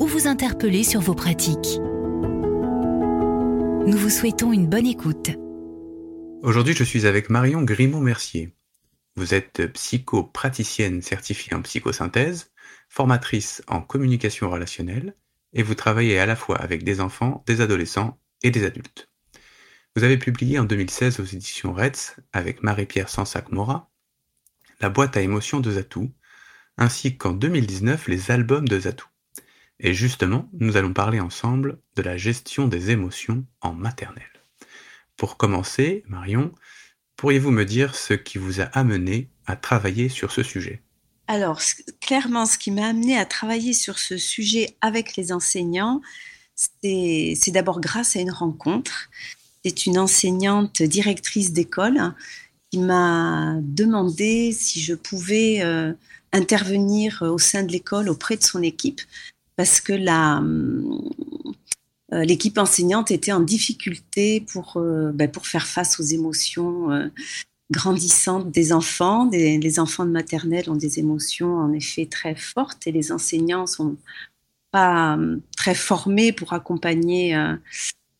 ou 0.00 0.06
vous 0.06 0.26
interpeller 0.26 0.82
sur 0.82 1.00
vos 1.00 1.14
pratiques. 1.14 1.78
Nous 3.86 3.96
vous 3.96 4.08
souhaitons 4.08 4.50
une 4.52 4.66
bonne 4.66 4.86
écoute. 4.86 5.30
Aujourd'hui, 6.42 6.74
je 6.74 6.84
suis 6.84 7.06
avec 7.06 7.28
Marion 7.28 7.62
Grimaud-Mercier. 7.62 8.54
Vous 9.16 9.34
êtes 9.34 9.66
psychopraticienne 9.74 11.02
certifiée 11.02 11.54
en 11.54 11.60
psychosynthèse, 11.60 12.50
formatrice 12.88 13.62
en 13.68 13.82
communication 13.82 14.50
relationnelle, 14.50 15.14
et 15.52 15.62
vous 15.62 15.74
travaillez 15.74 16.18
à 16.18 16.24
la 16.24 16.36
fois 16.36 16.56
avec 16.56 16.82
des 16.82 17.02
enfants, 17.02 17.44
des 17.46 17.60
adolescents 17.60 18.18
et 18.42 18.50
des 18.50 18.64
adultes. 18.64 19.10
Vous 19.96 20.04
avez 20.04 20.16
publié 20.16 20.58
en 20.58 20.64
2016 20.64 21.20
aux 21.20 21.24
éditions 21.24 21.74
Retz, 21.74 22.16
avec 22.32 22.62
Marie-Pierre 22.62 23.10
Sansac-Mora, 23.10 23.90
La 24.80 24.88
boîte 24.88 25.18
à 25.18 25.20
émotions 25.20 25.60
de 25.60 25.72
Zatou, 25.72 26.10
ainsi 26.78 27.18
qu'en 27.18 27.32
2019 27.32 28.08
les 28.08 28.30
albums 28.30 28.66
de 28.66 28.80
Zatou. 28.80 29.06
Et 29.82 29.94
justement, 29.94 30.48
nous 30.52 30.76
allons 30.76 30.92
parler 30.92 31.20
ensemble 31.20 31.78
de 31.96 32.02
la 32.02 32.18
gestion 32.18 32.68
des 32.68 32.90
émotions 32.90 33.46
en 33.62 33.72
maternelle. 33.72 34.24
Pour 35.16 35.38
commencer, 35.38 36.04
Marion, 36.06 36.52
pourriez-vous 37.16 37.50
me 37.50 37.64
dire 37.64 37.94
ce 37.94 38.12
qui 38.12 38.36
vous 38.36 38.60
a 38.60 38.64
amené 38.64 39.30
à 39.46 39.56
travailler 39.56 40.10
sur 40.10 40.32
ce 40.32 40.42
sujet? 40.42 40.82
Alors, 41.28 41.60
clairement, 42.00 42.44
ce 42.44 42.58
qui 42.58 42.70
m'a 42.70 42.88
amené 42.88 43.16
à 43.16 43.24
travailler 43.24 43.72
sur 43.72 43.98
ce 43.98 44.18
sujet 44.18 44.76
avec 44.82 45.16
les 45.16 45.32
enseignants, 45.32 46.02
c'est 46.54 47.50
d'abord 47.50 47.80
grâce 47.80 48.16
à 48.16 48.20
une 48.20 48.32
rencontre. 48.32 49.08
C'est 49.64 49.86
une 49.86 49.98
enseignante 49.98 50.82
directrice 50.82 51.52
d'école 51.52 52.14
qui 52.70 52.78
m'a 52.78 53.56
demandé 53.62 54.52
si 54.52 54.80
je 54.80 54.94
pouvais 54.94 55.62
euh, 55.62 55.92
intervenir 56.32 57.22
au 57.22 57.38
sein 57.38 57.62
de 57.62 57.72
l'école 57.72 58.10
auprès 58.10 58.36
de 58.36 58.42
son 58.42 58.62
équipe 58.62 59.00
parce 59.60 59.82
que 59.82 59.92
euh, 59.92 62.24
l'équipe 62.24 62.56
enseignante 62.56 63.10
était 63.10 63.32
en 63.32 63.40
difficulté 63.40 64.42
pour, 64.50 64.78
euh, 64.78 65.12
ben, 65.12 65.30
pour 65.30 65.46
faire 65.46 65.66
face 65.66 66.00
aux 66.00 66.02
émotions 66.02 66.90
euh, 66.90 67.08
grandissantes 67.70 68.50
des 68.50 68.72
enfants. 68.72 69.28
les 69.30 69.78
enfants 69.78 70.06
de 70.06 70.10
maternelle 70.10 70.70
ont 70.70 70.76
des 70.76 70.98
émotions 70.98 71.58
en 71.58 71.74
effet 71.74 72.06
très 72.06 72.34
fortes 72.34 72.86
et 72.86 72.90
les 72.90 73.12
enseignants 73.12 73.66
sont 73.66 73.96
pas 74.70 75.18
très 75.58 75.74
formés 75.74 76.32
pour 76.32 76.54
accompagner 76.54 77.36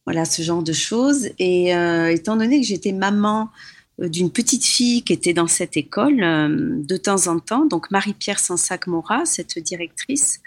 voilà 0.04 0.26
ce 0.26 0.42
genre 0.42 0.62
de 0.62 0.74
choses. 0.74 1.30
Et 1.38 1.70
étant 2.12 2.36
donné 2.36 2.60
que 2.60 2.66
j'étais 2.66 2.92
maman 2.92 3.48
d'une 3.98 4.30
petite 4.30 4.66
fille 4.66 5.02
qui 5.02 5.14
était 5.14 5.32
dans 5.32 5.48
cette 5.48 5.76
école 5.76 6.18
de 6.18 6.96
temps 6.96 7.26
en 7.28 7.40
temps, 7.40 7.66
donc 7.66 7.90
Marie-Pierre 7.90 8.38
Sansac-Mora, 8.38 9.24
cette 9.24 9.58
directrice, 9.58 10.40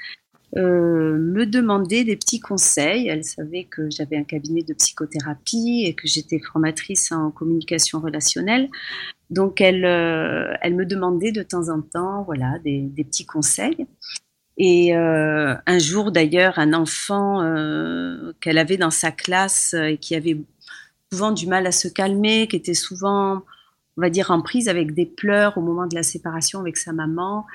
euh, 0.55 1.17
me 1.17 1.45
demandait 1.45 2.03
des 2.03 2.15
petits 2.15 2.39
conseils. 2.39 3.07
Elle 3.07 3.23
savait 3.23 3.63
que 3.63 3.89
j'avais 3.89 4.17
un 4.17 4.23
cabinet 4.23 4.61
de 4.61 4.73
psychothérapie 4.73 5.85
et 5.87 5.95
que 5.95 6.07
j'étais 6.07 6.39
formatrice 6.39 7.11
en 7.11 7.31
communication 7.31 7.99
relationnelle. 7.99 8.69
Donc 9.31 9.61
elle, 9.61 9.83
euh, 9.85 10.53
elle 10.61 10.75
me 10.75 10.85
demandait 10.85 11.31
de 11.31 11.41
temps 11.41 11.69
en 11.69 11.81
temps, 11.81 12.23
voilà, 12.23 12.59
des, 12.63 12.91
petits 12.95 13.25
conseils. 13.25 13.87
Et 14.57 14.95
euh, 14.95 15.55
un 15.65 15.79
jour 15.79 16.11
d'ailleurs, 16.11 16.59
un 16.59 16.73
enfant 16.73 17.41
qu'elle 18.39 18.59
avait 18.59 18.77
dans 18.77 18.91
sa 18.91 19.11
classe 19.11 19.73
et 19.73 19.97
qui 19.97 20.13
avait 20.13 20.37
souvent 21.11 21.31
du 21.31 21.47
mal 21.47 21.65
à 21.65 21.71
se 21.71 21.87
calmer, 21.87 22.47
qui 22.47 22.57
était 22.57 22.75
souvent, 22.75 23.43
on 23.97 24.01
va 24.01 24.11
dire, 24.11 24.29
en 24.29 24.41
prise 24.41 24.69
avec 24.69 24.93
des 24.93 25.07
pleurs 25.07 25.57
au 25.57 25.61
moment 25.61 25.87
de 25.87 25.95
la 25.95 26.03
séparation 26.03 26.59
avec 26.59 26.77
sa 26.77 26.93
maman 26.93 27.47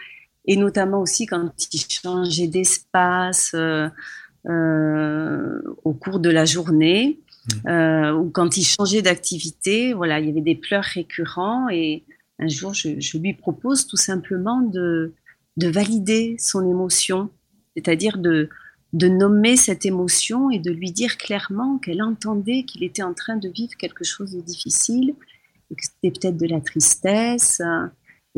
et 0.48 0.56
notamment 0.56 1.00
aussi 1.00 1.26
quand 1.26 1.52
il 1.72 1.80
changeait 1.88 2.48
d'espace 2.48 3.52
euh, 3.54 3.88
euh, 4.48 5.60
au 5.84 5.92
cours 5.92 6.18
de 6.18 6.30
la 6.30 6.46
journée 6.46 7.20
mmh. 7.64 7.68
euh, 7.68 8.12
ou 8.14 8.30
quand 8.30 8.56
il 8.56 8.64
changeait 8.64 9.02
d'activité. 9.02 9.92
Voilà, 9.92 10.18
il 10.18 10.26
y 10.26 10.30
avait 10.30 10.40
des 10.40 10.56
pleurs 10.56 10.84
récurrents 10.84 11.68
et 11.68 12.02
un 12.40 12.48
jour, 12.48 12.72
je, 12.72 13.18
lui 13.18 13.34
propose 13.34 13.86
tout 13.86 13.96
simplement 13.96 14.62
de, 14.62 15.12
de 15.58 15.68
valider 15.68 16.36
son 16.38 16.66
émotion, 16.66 17.28
c'est-à-dire 17.76 18.16
de, 18.16 18.48
de 18.94 19.08
nommer 19.08 19.56
cette 19.56 19.84
émotion 19.84 20.50
et 20.50 20.60
de 20.60 20.70
lui 20.70 20.92
dire 20.92 21.18
clairement 21.18 21.78
qu'elle 21.78 22.00
entendait 22.00 22.62
qu'il 22.62 22.84
était 22.84 23.02
en 23.02 23.12
train 23.12 23.36
de 23.36 23.48
vivre 23.48 23.74
quelque 23.76 24.04
chose 24.04 24.32
de 24.32 24.40
difficile, 24.40 25.14
et 25.70 25.74
que 25.74 25.82
c'était 25.82 26.18
peut-être 26.18 26.36
de 26.38 26.46
la 26.46 26.60
tristesse, 26.60 27.60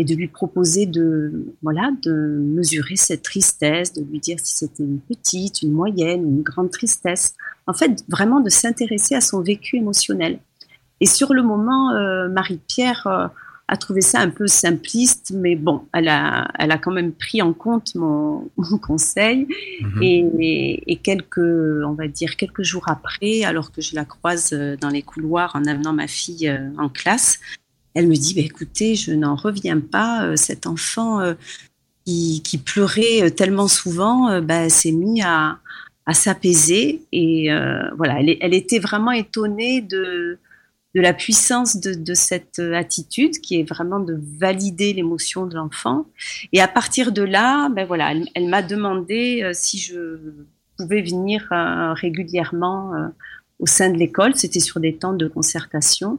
et 0.01 0.05
de 0.05 0.15
lui 0.15 0.29
proposer 0.29 0.87
de, 0.87 1.45
voilà, 1.61 1.91
de 2.03 2.11
mesurer 2.11 2.97
cette 2.97 3.21
tristesse, 3.21 3.93
de 3.93 4.03
lui 4.03 4.19
dire 4.19 4.39
si 4.43 4.57
c'était 4.57 4.83
une 4.83 4.99
petite, 4.99 5.61
une 5.61 5.73
moyenne, 5.73 6.23
une 6.23 6.41
grande 6.41 6.71
tristesse. 6.71 7.35
En 7.67 7.75
fait, 7.75 8.03
vraiment 8.09 8.41
de 8.41 8.49
s'intéresser 8.49 9.15
à 9.15 9.21
son 9.21 9.43
vécu 9.43 9.77
émotionnel. 9.77 10.39
Et 11.01 11.07
sur 11.07 11.35
le 11.35 11.43
moment, 11.43 11.91
euh, 11.91 12.31
Marie-Pierre 12.31 13.07
euh, 13.09 13.27
a 13.69 13.77
trouvé 13.77 14.01
ça 14.01 14.21
un 14.21 14.31
peu 14.31 14.47
simpliste, 14.47 15.35
mais 15.35 15.55
bon, 15.55 15.83
elle 15.93 16.09
a, 16.09 16.49
elle 16.59 16.73
a 16.73 16.79
quand 16.79 16.93
même 16.93 17.13
pris 17.13 17.43
en 17.43 17.53
compte 17.53 17.95
mon, 17.95 18.49
conseil. 18.83 19.49
Mhm. 19.83 20.03
Et, 20.03 20.83
et, 20.87 20.97
quelques, 20.97 21.37
on 21.41 21.93
va 21.93 22.09
dire, 22.09 22.37
quelques 22.37 22.63
jours 22.63 22.85
après, 22.87 23.45
alors 23.45 23.71
que 23.71 23.83
je 23.83 23.95
la 23.95 24.07
croise 24.07 24.55
euh, 24.55 24.79
dans 24.81 24.89
les 24.89 25.03
couloirs 25.03 25.55
en 25.55 25.67
amenant 25.67 25.93
ma 25.93 26.07
fille 26.07 26.51
en 26.79 26.89
classe, 26.89 27.39
elle 27.95 28.07
me 28.07 28.15
dit, 28.15 28.35
bah, 28.35 28.43
écoutez, 28.43 28.95
je 28.95 29.13
n'en 29.13 29.35
reviens 29.35 29.81
pas, 29.81 30.25
euh, 30.25 30.37
cet 30.37 30.67
enfant 30.67 31.21
euh, 31.21 31.35
qui, 32.05 32.63
pleurait 32.65 33.23
euh, 33.23 33.31
tellement 33.31 33.69
souvent 33.69 34.41
bah, 34.41 34.69
s'est 34.69 34.93
mis 34.93 35.23
à, 35.23 35.59
s'apaiser. 36.13 37.03
Et 37.13 37.51
voilà, 37.97 38.19
elle, 38.41 38.53
était 38.53 38.81
vraiment 38.81 39.13
étonnée 39.13 39.81
de, 39.81 40.39
la 40.93 41.13
puissance 41.13 41.77
de, 41.77 42.15
cette 42.15 42.59
attitude 42.59 43.39
qui 43.39 43.61
est 43.61 43.63
vraiment 43.63 44.01
de 44.01 44.21
valider 44.41 44.93
l'émotion 44.93 45.47
de 45.47 45.55
l'enfant. 45.55 46.07
Et 46.53 46.61
à 46.61 46.67
partir 46.67 47.13
de 47.13 47.23
là, 47.23 47.69
ben 47.69 47.87
voilà, 47.87 48.13
elle, 48.35 48.49
m'a 48.49 48.63
demandé 48.63 49.49
si 49.55 49.79
je 49.79 50.19
pouvais 50.77 51.03
venir 51.03 51.47
régulièrement 51.95 52.91
au 53.61 53.67
sein 53.67 53.89
de 53.91 53.97
l'école. 53.97 54.35
C'était 54.35 54.59
sur 54.59 54.81
des 54.81 54.97
temps 54.97 55.13
de 55.13 55.29
concertation 55.29 56.19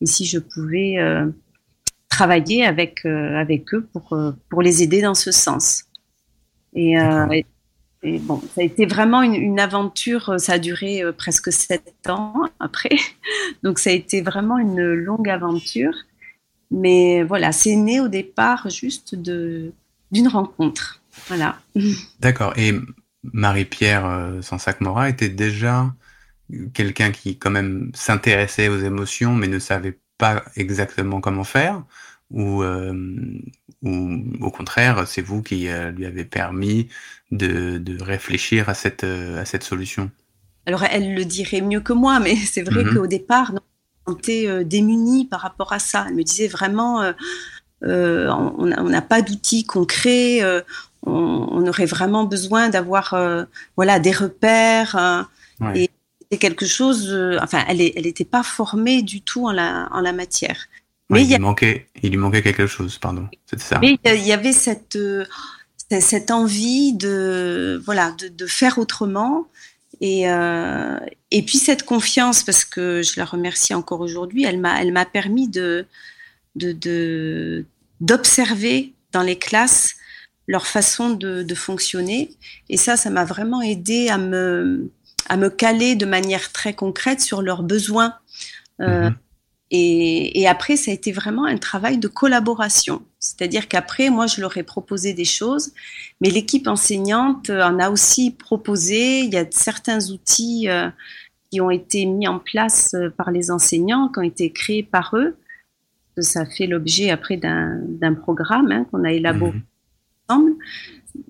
et 0.00 0.06
si 0.06 0.24
je 0.24 0.38
pouvais 0.38 0.98
euh, 0.98 1.26
travailler 2.08 2.64
avec, 2.64 3.04
euh, 3.04 3.36
avec 3.36 3.72
eux 3.74 3.86
pour, 3.92 4.12
euh, 4.12 4.32
pour 4.48 4.62
les 4.62 4.82
aider 4.82 5.02
dans 5.02 5.14
ce 5.14 5.32
sens. 5.32 5.84
Et, 6.74 6.94
et, 8.02 8.18
bon, 8.20 8.40
ça 8.54 8.60
a 8.60 8.64
été 8.64 8.86
vraiment 8.86 9.22
une, 9.22 9.34
une, 9.34 9.58
aventure, 9.58 10.38
ça 10.38 10.52
a 10.52 10.58
duré 10.58 11.02
presque 11.16 11.50
sept 11.50 12.08
ans 12.08 12.42
après, 12.60 12.96
donc 13.64 13.78
ça 13.78 13.90
a 13.90 13.94
été 13.94 14.20
vraiment 14.20 14.58
une 14.58 14.92
longue 14.92 15.28
aventure. 15.28 15.94
Mais 16.70 17.24
voilà, 17.24 17.50
c'est 17.50 17.74
né 17.74 17.98
au 17.98 18.08
départ 18.08 18.68
juste 18.68 19.14
de 19.14 19.72
d'une 20.12 20.28
rencontre. 20.28 21.00
Voilà. 21.26 21.58
D'accord. 22.20 22.52
Et 22.56 22.74
Marie-Pierre 23.24 24.34
Sansac-Mora 24.42 25.08
était 25.08 25.30
déjà 25.30 25.92
quelqu'un 26.72 27.10
qui 27.10 27.38
quand 27.38 27.50
même 27.50 27.90
s'intéressait 27.94 28.68
aux 28.68 28.78
émotions 28.78 29.34
mais 29.34 29.48
ne 29.48 29.58
savait 29.58 29.98
pas 30.16 30.44
exactement 30.56 31.20
comment 31.20 31.44
faire 31.44 31.82
ou, 32.30 32.62
euh, 32.62 32.92
ou 33.82 34.22
au 34.40 34.50
contraire 34.50 35.06
c'est 35.06 35.22
vous 35.22 35.42
qui 35.42 35.68
euh, 35.68 35.90
lui 35.90 36.06
avez 36.06 36.24
permis 36.24 36.88
de, 37.30 37.78
de 37.78 38.02
réfléchir 38.02 38.68
à 38.68 38.74
cette, 38.74 39.04
euh, 39.04 39.40
à 39.40 39.44
cette 39.44 39.62
solution? 39.62 40.10
Alors 40.66 40.84
elle 40.84 41.14
le 41.14 41.24
dirait 41.24 41.60
mieux 41.60 41.80
que 41.80 41.92
moi 41.92 42.20
mais 42.20 42.36
c'est 42.36 42.62
vrai 42.62 42.84
mm-hmm. 42.84 42.94
qu'au 42.94 43.06
départ 43.06 43.52
on 44.06 44.14
était 44.14 44.64
démunis 44.64 45.26
par 45.26 45.40
rapport 45.40 45.74
à 45.74 45.78
ça. 45.78 46.06
Elle 46.08 46.14
me 46.14 46.22
disait 46.22 46.48
vraiment 46.48 47.12
on 47.82 48.66
n'a 48.66 49.02
pas 49.02 49.20
d'outils 49.20 49.64
concrets, 49.64 50.42
on, 51.02 51.12
on, 51.12 51.66
aurait 51.66 51.84
vraiment 51.84 52.24
besoin 52.24 52.70
d'avoir 52.70 53.14
voilà 53.76 54.00
des 54.00 54.12
repères 54.12 55.28
et 55.74 55.90
c'était 56.30 56.38
quelque 56.38 56.66
chose. 56.66 57.08
Euh, 57.12 57.38
enfin, 57.42 57.64
elle 57.68 57.78
n'était 57.78 58.24
pas 58.24 58.42
formée 58.42 59.02
du 59.02 59.22
tout 59.22 59.46
en 59.46 59.52
la, 59.52 59.88
en 59.92 60.00
la 60.00 60.12
matière. 60.12 60.66
Mais 61.10 61.22
il, 61.22 61.30
lui 61.30 61.38
manquait, 61.38 61.86
il 62.02 62.10
lui 62.10 62.18
manquait 62.18 62.42
quelque 62.42 62.66
chose, 62.66 62.98
pardon. 62.98 63.28
C'est 63.46 63.60
ça. 63.60 63.78
Mais 63.80 63.98
il 64.04 64.26
y 64.26 64.32
avait 64.32 64.52
cette, 64.52 64.96
euh, 64.96 65.24
cette 66.00 66.30
envie 66.30 66.92
de, 66.92 67.82
voilà, 67.86 68.12
de, 68.12 68.28
de 68.28 68.46
faire 68.46 68.78
autrement 68.78 69.46
Et, 70.02 70.28
euh, 70.28 70.98
et 71.30 71.42
puis 71.42 71.56
cette 71.56 71.84
confiance, 71.84 72.42
parce 72.42 72.66
que 72.66 73.02
je 73.02 73.18
la 73.18 73.24
remercie 73.24 73.72
encore 73.72 74.00
aujourd'hui, 74.00 74.44
elle 74.44 74.60
m'a, 74.60 74.82
elle 74.82 74.92
m'a 74.92 75.06
permis 75.06 75.48
de, 75.48 75.86
de, 76.56 77.64
d'observer 78.00 78.92
dans 79.12 79.22
les 79.22 79.38
classes 79.38 79.94
leur 80.46 80.66
façon 80.66 81.10
de, 81.10 81.42
de, 81.42 81.54
fonctionner. 81.54 82.30
Et 82.68 82.76
ça, 82.76 82.96
ça 82.96 83.10
m'a 83.10 83.24
vraiment 83.24 83.60
aidé 83.62 84.08
à 84.08 84.18
me, 84.18 84.90
à 85.28 85.36
me 85.36 85.50
caler 85.50 85.94
de 85.94 86.06
manière 86.06 86.52
très 86.52 86.74
concrète 86.74 87.20
sur 87.20 87.42
leurs 87.42 87.62
besoins. 87.62 88.14
Euh, 88.80 89.10
mm-hmm. 89.10 89.14
Et, 89.70 90.40
et, 90.40 90.48
après, 90.48 90.76
ça 90.76 90.90
a 90.90 90.94
été 90.94 91.12
vraiment 91.12 91.44
un 91.44 91.58
travail 91.58 91.98
de 91.98 92.08
collaboration. 92.08 93.02
C'est-à-dire 93.18 93.68
qu'après, 93.68 94.08
moi, 94.08 94.26
je 94.26 94.40
leur 94.40 94.56
ai 94.56 94.62
proposé 94.62 95.12
des 95.12 95.26
choses, 95.26 95.72
mais 96.22 96.30
l'équipe 96.30 96.66
enseignante 96.66 97.50
en 97.50 97.78
a 97.78 97.90
aussi 97.90 98.30
proposé. 98.30 99.20
Il 99.20 99.34
y 99.34 99.36
a 99.36 99.44
certains 99.50 100.10
outils 100.10 100.70
euh, 100.70 100.88
qui 101.50 101.60
ont 101.60 101.70
été 101.70 102.06
mis 102.06 102.26
en 102.28 102.38
place 102.38 102.94
euh, 102.94 103.10
par 103.10 103.30
les 103.30 103.50
enseignants, 103.50 104.08
qui 104.08 104.18
ont 104.20 104.22
été 104.22 104.50
créés 104.52 104.82
par 104.82 105.14
eux. 105.14 105.36
Ça 106.16 106.46
fait 106.46 106.66
l'objet 106.66 107.10
après 107.10 107.36
d'un 107.36 108.14
programme 108.14 108.72
hein, 108.72 108.86
qu'on 108.90 109.04
a 109.04 109.12
élaboré 109.12 109.52
mmh. 109.52 109.62
ensemble. 110.28 110.52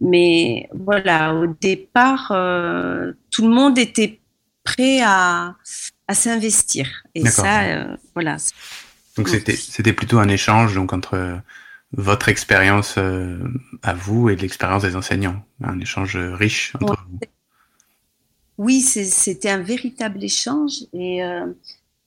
Mais 0.00 0.69
voilà, 0.75 1.35
au 1.35 1.46
départ, 1.46 2.31
euh, 2.31 3.12
tout 3.31 3.43
le 3.43 3.55
monde 3.55 3.79
était 3.79 4.20
prêt 4.64 5.00
à, 5.02 5.56
à 6.06 6.14
s'investir. 6.14 6.88
Et 7.14 7.26
ça, 7.26 7.62
euh, 7.62 7.96
voilà. 8.14 8.37
Donc 9.17 9.29
c'était 9.29 9.56
c'était 9.56 9.93
plutôt 9.93 10.19
un 10.19 10.29
échange 10.29 10.75
donc 10.75 10.93
entre 10.93 11.40
votre 11.93 12.29
expérience 12.29 12.94
euh, 12.99 13.38
à 13.82 13.94
vous 13.94 14.29
et 14.29 14.37
l'expérience 14.37 14.82
des 14.82 14.94
enseignants, 14.94 15.43
un 15.62 15.81
échange 15.81 16.17
riche 16.17 16.75
entre 16.81 17.05
vous. 17.11 17.19
Oui, 18.58 18.81
c'était 18.81 19.50
un 19.50 19.62
véritable 19.62 20.23
échange 20.23 20.85
et 20.93 21.23
euh, 21.25 21.46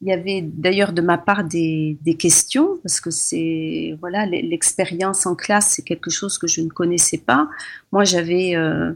il 0.01 0.07
y 0.07 0.12
avait 0.12 0.42
d'ailleurs 0.42 0.94
de 0.94 1.01
ma 1.01 1.18
part 1.18 1.44
des, 1.44 1.98
des 2.01 2.15
questions 2.15 2.80
parce 2.83 3.00
que 3.00 3.12
c'est 3.12 3.95
voilà 4.00 4.25
l'expérience 4.25 5.25
en 5.25 5.36
classe 5.36 5.74
c'est 5.75 5.83
quelque 5.83 6.09
chose 6.09 6.38
que 6.38 6.48
je 6.48 6.62
ne 6.62 6.69
connaissais 6.69 7.19
pas. 7.19 7.50
Moi 7.92 8.03
j'avais 8.03 8.56
euh, 8.56 8.94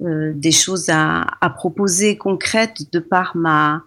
des 0.00 0.52
choses 0.52 0.88
à, 0.88 1.26
à 1.40 1.50
proposer 1.50 2.16
concrètes 2.16 2.92
de 2.92 2.98
par 2.98 3.36
ma 3.36 3.84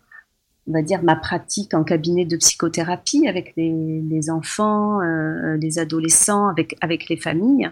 on 0.67 0.73
va 0.73 0.81
dire, 0.81 1.03
ma 1.03 1.15
pratique 1.15 1.73
en 1.73 1.83
cabinet 1.83 2.25
de 2.25 2.38
psychothérapie 2.38 3.27
avec 3.27 3.53
les, 3.56 4.01
les 4.01 4.29
enfants, 4.29 5.01
euh, 5.01 5.57
les 5.57 5.77
adolescents, 5.77 6.47
avec, 6.47 6.75
avec 6.81 7.07
les 7.07 7.18
familles. 7.18 7.69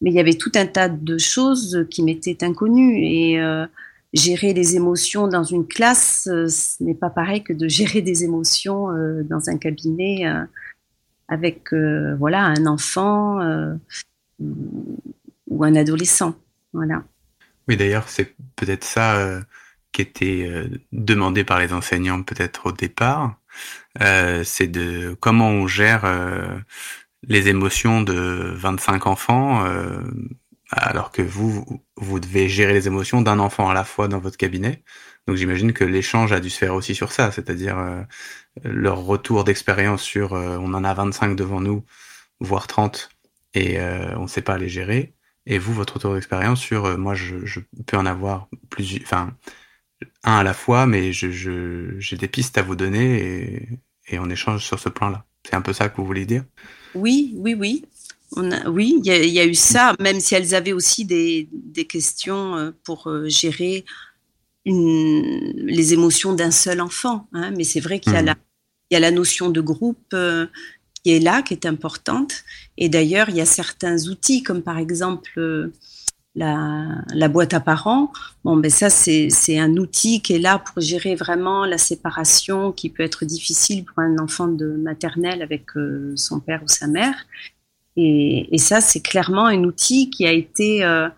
Mais 0.00 0.10
il 0.10 0.16
y 0.16 0.20
avait 0.20 0.34
tout 0.34 0.52
un 0.54 0.66
tas 0.66 0.88
de 0.88 1.18
choses 1.18 1.86
qui 1.90 2.02
m'étaient 2.02 2.42
inconnues. 2.42 2.98
Et 3.04 3.40
euh, 3.40 3.66
gérer 4.14 4.54
les 4.54 4.76
émotions 4.76 5.26
dans 5.26 5.42
une 5.42 5.66
classe, 5.66 6.28
euh, 6.30 6.46
ce 6.48 6.82
n'est 6.82 6.94
pas 6.94 7.10
pareil 7.10 7.42
que 7.42 7.52
de 7.52 7.68
gérer 7.68 8.00
des 8.00 8.24
émotions 8.24 8.90
euh, 8.90 9.22
dans 9.24 9.50
un 9.50 9.58
cabinet 9.58 10.26
euh, 10.26 10.44
avec 11.28 11.72
voilà, 11.72 12.42
un 12.42 12.66
enfant 12.66 13.40
ou 14.38 15.64
un 15.64 15.74
adolescent. 15.74 16.34
Voilà. 16.74 17.02
Oui, 17.66 17.78
d'ailleurs, 17.78 18.10
c'est 18.10 18.34
peut-être 18.56 18.84
ça 18.84 19.40
qui 19.90 20.02
était 20.02 20.68
demandé 20.92 21.42
par 21.42 21.60
les 21.60 21.72
enseignants 21.72 22.22
peut-être 22.22 22.66
au 22.66 22.72
départ, 22.72 23.40
c'est 23.98 24.66
de 24.66 25.16
comment 25.18 25.48
on 25.48 25.66
gère 25.66 26.04
les 27.26 27.48
émotions 27.48 28.02
de 28.02 28.52
25 28.54 29.06
enfants, 29.06 29.64
alors 30.70 31.10
que 31.10 31.22
vous, 31.22 31.82
vous 31.96 32.20
devez 32.20 32.48
gérer 32.48 32.72
les 32.72 32.86
émotions 32.86 33.22
d'un 33.22 33.38
enfant 33.38 33.68
à 33.68 33.74
la 33.74 33.84
fois 33.84 34.08
dans 34.08 34.18
votre 34.18 34.36
cabinet. 34.36 34.82
Donc 35.26 35.36
j'imagine 35.36 35.72
que 35.72 35.84
l'échange 35.84 36.32
a 36.32 36.40
dû 36.40 36.50
se 36.50 36.58
faire 36.58 36.74
aussi 36.74 36.94
sur 36.94 37.12
ça, 37.12 37.32
c'est-à-dire 37.32 38.06
leur 38.62 38.98
retour 38.98 39.44
d'expérience 39.44 40.02
sur 40.02 40.32
on 40.32 40.74
en 40.74 40.84
a 40.84 40.94
25 40.94 41.34
devant 41.34 41.60
nous, 41.60 41.84
voire 42.40 42.66
30, 42.66 43.08
et 43.54 43.80
on 44.16 44.22
ne 44.22 44.26
sait 44.26 44.42
pas 44.42 44.58
les 44.58 44.68
gérer. 44.68 45.14
Et 45.46 45.58
vous, 45.58 45.72
votre 45.72 45.94
retour 45.94 46.14
d'expérience 46.14 46.60
sur 46.60 46.98
moi, 46.98 47.14
je, 47.14 47.44
je, 47.46 47.60
peux 47.86 47.96
en 47.96 48.06
avoir 48.06 48.48
plus, 48.68 49.00
enfin, 49.02 49.34
un 50.24 50.38
à 50.38 50.42
la 50.42 50.54
fois, 50.54 50.86
mais 50.86 51.12
j'ai 51.12 51.32
je, 51.32 52.14
des 52.14 52.28
pistes 52.28 52.58
à 52.58 52.62
vous 52.62 52.76
donner 52.76 53.16
et, 53.16 53.68
et 54.08 54.18
on 54.18 54.28
échange 54.28 54.64
sur 54.64 54.78
ce 54.78 54.88
plan-là. 54.88 55.24
C'est 55.44 55.54
un 55.54 55.60
peu 55.60 55.72
ça 55.72 55.88
que 55.88 55.96
vous 55.96 56.06
voulez 56.06 56.26
dire? 56.26 56.44
Oui, 56.94 57.34
oui, 57.36 57.54
oui. 57.54 57.84
On 58.36 58.50
a, 58.50 58.68
oui, 58.68 59.00
il 59.04 59.12
y, 59.12 59.30
y, 59.30 59.40
a 59.40 59.46
eu 59.46 59.54
ça, 59.54 59.94
même 60.00 60.20
si 60.20 60.34
elles 60.34 60.54
avaient 60.54 60.72
aussi 60.72 61.04
des, 61.04 61.48
des 61.52 61.86
questions 61.86 62.56
euh, 62.56 62.70
pour 62.84 63.08
euh, 63.08 63.28
gérer 63.28 63.84
une, 64.64 65.52
les 65.56 65.92
émotions 65.92 66.32
d'un 66.32 66.50
seul 66.50 66.80
enfant. 66.80 67.28
Hein. 67.32 67.50
Mais 67.56 67.64
c'est 67.64 67.80
vrai 67.80 68.00
qu'il 68.00 68.12
y, 68.12 68.22
mmh. 68.22 68.34
y, 68.90 68.96
a 68.96 69.00
la 69.00 69.10
notion 69.10 69.50
de 69.50 69.60
groupe 69.60 69.98
euh, 70.14 70.46
qui 71.02 71.12
est 71.12 71.20
là, 71.20 71.42
qui 71.42 71.54
est 71.54 71.66
importante. 71.66 72.44
Et 72.76 72.88
d'ailleurs, 72.88 73.28
il 73.28 73.36
y 73.36 73.40
a 73.40 73.46
certains 73.46 74.08
outils, 74.08 74.42
comme 74.42 74.62
par 74.62 74.78
exemple 74.78 75.30
euh, 75.38 75.72
la, 76.34 76.86
la, 77.12 77.28
boîte 77.28 77.54
à 77.54 77.60
parents. 77.60 78.10
Bon, 78.42 78.56
ben 78.56 78.70
ça, 78.70 78.90
c'est 78.90 79.58
un 79.58 79.76
outil 79.76 80.22
qui 80.22 80.34
est 80.34 80.38
là 80.38 80.58
pour 80.58 80.80
gérer 80.80 81.14
vraiment 81.14 81.64
la 81.66 81.78
séparation 81.78 82.72
qui 82.72 82.90
peut 82.90 83.02
être 83.02 83.24
difficile 83.24 83.84
pour 83.84 83.98
un 84.00 84.18
enfant 84.18 84.48
de 84.48 84.66
maternelle 84.66 85.42
avec 85.42 85.76
euh, 85.76 86.12
son 86.16 86.40
père 86.40 86.62
ou 86.64 86.68
sa 86.68 86.86
mère. 86.86 87.14
Et, 87.96 88.58
ça, 88.58 88.80
c'est 88.80 89.00
clairement 89.00 89.46
un 89.46 89.62
outil 89.64 90.10
qui 90.10 90.26
a 90.26 90.32
été 90.32 90.84
euh, 90.84 91.08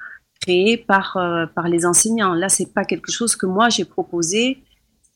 créé 0.43 0.77
par, 0.77 1.17
euh, 1.17 1.47
par 1.47 1.69
les 1.69 1.87
enseignants. 1.87 2.35
Là, 2.35 2.49
c'est 2.49 2.73
pas 2.73 2.85
quelque 2.85 3.11
chose 3.11 3.37
que 3.37 3.47
moi 3.47 3.69
j'ai 3.69 3.85
proposé. 3.85 4.59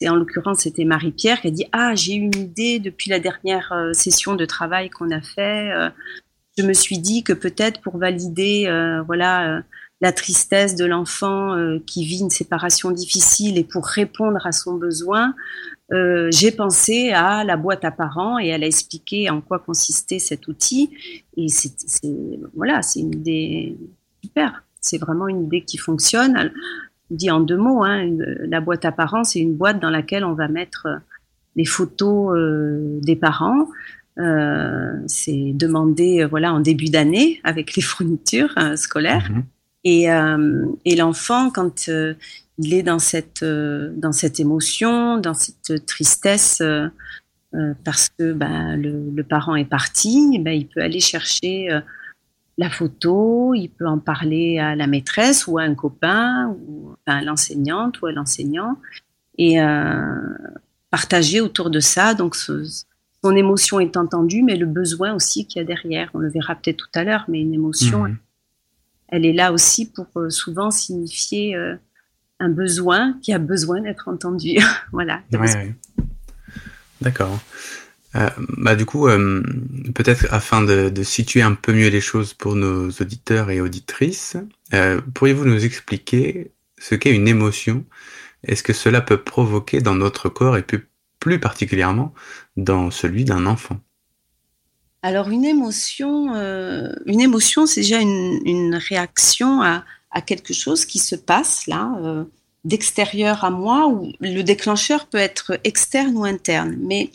Et 0.00 0.08
en 0.08 0.14
l'occurrence, 0.14 0.60
c'était 0.60 0.84
Marie-Pierre 0.84 1.42
qui 1.42 1.48
a 1.48 1.50
dit 1.50 1.66
Ah, 1.72 1.94
j'ai 1.94 2.14
une 2.14 2.34
idée 2.34 2.78
depuis 2.78 3.10
la 3.10 3.18
dernière 3.18 3.70
euh, 3.72 3.92
session 3.92 4.34
de 4.34 4.46
travail 4.46 4.88
qu'on 4.88 5.10
a 5.10 5.20
fait. 5.20 5.70
Je 6.56 6.64
me 6.64 6.72
suis 6.72 6.98
dit 6.98 7.22
que 7.22 7.32
peut-être 7.32 7.80
pour 7.80 7.98
valider, 7.98 8.64
voilà 9.06 9.62
la 10.00 10.12
tristesse 10.12 10.74
de 10.74 10.84
l'enfant 10.84 11.56
qui 11.86 12.04
vit 12.04 12.20
une 12.20 12.30
séparation 12.30 12.90
difficile 12.90 13.56
et 13.56 13.64
pour 13.64 13.86
répondre 13.86 14.44
à 14.46 14.52
son 14.52 14.74
besoin, 14.74 15.34
euh, 15.92 16.28
j'ai 16.31 16.52
pensé 16.52 17.10
à 17.10 17.44
la 17.44 17.56
boîte 17.56 17.84
à 17.84 17.90
parents 17.90 18.38
et 18.38 18.48
elle 18.48 18.62
a 18.62 18.66
expliqué 18.66 19.28
en 19.31 19.40
quoi 19.40 19.58
consistait 19.58 20.19
cet 20.19 20.46
outil. 20.48 20.90
Et 21.37 21.48
c'est 21.48 21.72
voilà, 22.54 22.82
c'est 22.82 23.00
une 23.00 23.14
idée 23.14 23.76
super. 24.22 24.65
C'est 24.81 24.98
vraiment 24.98 25.29
une 25.29 25.44
idée 25.44 25.62
qui 25.62 25.79
fonctionne. 25.79 26.53
Dis 27.10 27.31
en 27.31 27.41
deux 27.41 27.56
mots, 27.56 27.82
hein, 27.82 28.08
la 28.55 28.60
boîte 28.60 28.84
à 28.84 28.93
parents, 28.93 29.24
c'est 29.24 29.41
une 29.41 29.55
boîte 29.55 29.81
dans 29.81 29.91
laquelle 29.91 30.24
on 30.24 30.34
va 30.34 30.48
mettre 30.48 30.86
les 31.56 31.65
photos 31.65 32.36
euh, 32.36 33.00
des 33.03 33.17
parents. 33.17 33.69
Euh, 34.19 34.93
c'est 35.06 35.53
demandé 35.55 36.24
voilà 36.24 36.53
en 36.53 36.60
début 36.60 36.91
d'année 36.91 37.41
avec 37.43 37.74
les 37.74 37.82
fournitures 37.82 38.55
euh, 38.58 38.76
scolaires. 38.76 39.29
Mm 39.31 39.38
-hmm. 39.38 39.44
Et, 39.84 40.10
euh, 40.10 40.67
et 40.84 40.96
l'enfant, 40.96 41.50
quand 41.50 41.88
euh, 41.88 42.15
il 42.62 42.74
est 42.74 42.82
dans 42.82 42.98
cette, 42.98 43.43
euh, 43.43 43.90
dans 43.96 44.12
cette 44.12 44.38
émotion, 44.38 45.17
dans 45.17 45.32
cette 45.32 45.86
tristesse, 45.86 46.60
euh, 46.60 46.88
euh, 47.55 47.72
parce 47.84 48.10
que 48.10 48.32
ben, 48.32 48.76
le, 48.76 49.10
le, 49.10 49.24
parent 49.24 49.56
est 49.56 49.64
parti, 49.64 50.38
ben, 50.38 50.52
il 50.52 50.69
peut 50.69 50.82
aller 50.82 51.00
chercher 51.00 51.69
la 52.58 52.69
photo, 52.69 53.55
il 53.55 53.69
peut 53.69 53.86
en 53.86 53.98
parler 53.98 54.58
à 54.58 54.76
la 54.76 54.86
maîtresse 54.86 55.46
ou 55.46 55.58
à 55.58 55.62
un 55.62 55.74
copain, 55.74 56.55
ou 56.69 56.94
à 57.06 57.22
l'enseignante 57.22 58.02
ou 58.02 58.06
à 58.06 58.12
l'enseignant, 58.12 58.76
et 59.38 59.56
partager 60.90 61.40
autour 61.40 61.70
de 61.70 61.81
ça. 61.81 62.14
Donc, 62.14 62.36
ce, 62.36 62.62
son 63.24 63.34
émotion 63.34 63.81
est 63.81 63.96
entendue, 63.96 64.43
mais 64.43 64.56
le 64.56 64.67
besoin 64.67 65.14
aussi 65.14 65.46
qu'il 65.46 65.60
y 65.60 65.62
a 65.62 65.67
derrière. 65.67 66.10
On 66.12 66.19
le 66.19 66.29
verra 66.29 66.55
peut-être 66.55 66.76
tout 66.76 66.98
à 66.98 67.05
l'heure, 67.05 67.24
mais 67.26 67.40
une 67.40 67.55
émotion. 67.55 68.05
Mmh 68.05 68.19
elle 69.10 69.26
est 69.26 69.32
là 69.32 69.52
aussi 69.52 69.90
pour 69.90 70.06
euh, 70.17 70.31
souvent 70.31 70.70
signifier 70.70 71.56
euh, 71.56 71.76
un 72.41 72.49
besoin 72.49 73.15
qui 73.23 73.32
a 73.32 73.39
besoin 73.39 73.82
d'être 73.82 74.09
entendu. 74.09 74.56
voilà. 74.93 75.20
Ouais, 75.32 75.39
ouais. 75.39 75.75
D'accord. 77.01 77.39
Euh, 78.17 78.29
bah 78.56 78.75
du 78.75 78.87
coup, 78.87 79.06
euh, 79.06 79.43
peut-être 79.94 80.27
afin 80.31 80.63
de, 80.63 80.89
de, 80.89 81.03
situer 81.05 81.43
un 81.43 81.55
peu 81.55 81.73
mieux 81.73 81.89
les 81.89 82.01
choses 82.01 82.35
pour 82.35 82.56
nos 82.56 82.89
auditeurs 82.89 83.51
et 83.51 83.61
auditrices, 83.61 84.37
euh, 84.75 85.01
pourriez-vous 85.15 85.44
nous 85.44 85.65
expliquer 85.65 86.51
ce 86.79 86.97
qu'est 86.97 87.15
une 87.15 87.29
émotion? 87.29 87.85
Est-ce 88.43 88.63
que 88.63 88.73
cela 88.73 89.01
peut 89.01 89.23
provoquer 89.23 89.81
dans 89.81 89.94
notre 89.94 90.29
corps 90.29 90.56
et 90.56 90.63
plus, 90.63 90.89
plus 91.20 91.39
particulièrement 91.39 92.13
dans 92.56 92.91
celui 92.91 93.25
d'un 93.25 93.47
enfant? 93.47 93.79
Alors 95.03 95.31
une 95.31 95.44
émotion, 95.44 96.35
une 97.06 97.20
émotion, 97.20 97.65
c'est 97.65 97.81
déjà 97.81 98.01
une, 98.01 98.41
une 98.44 98.75
réaction 98.75 99.63
à, 99.63 99.85
à, 100.10 100.20
quelque 100.20 100.52
chose 100.52 100.84
qui 100.84 100.98
se 100.98 101.14
passe 101.17 101.67
là, 101.67 101.96
euh, 102.02 102.24
d'extérieur 102.64 103.44
à 103.44 103.50
moi, 103.50 103.88
ou 103.88 104.12
le 104.20 104.43
déclencheur 104.43 105.06
peut 105.06 105.19
être 105.19 105.58
externe 105.64 106.17
ou 106.17 106.24
interne. 106.24 106.76
Mais 106.81 107.10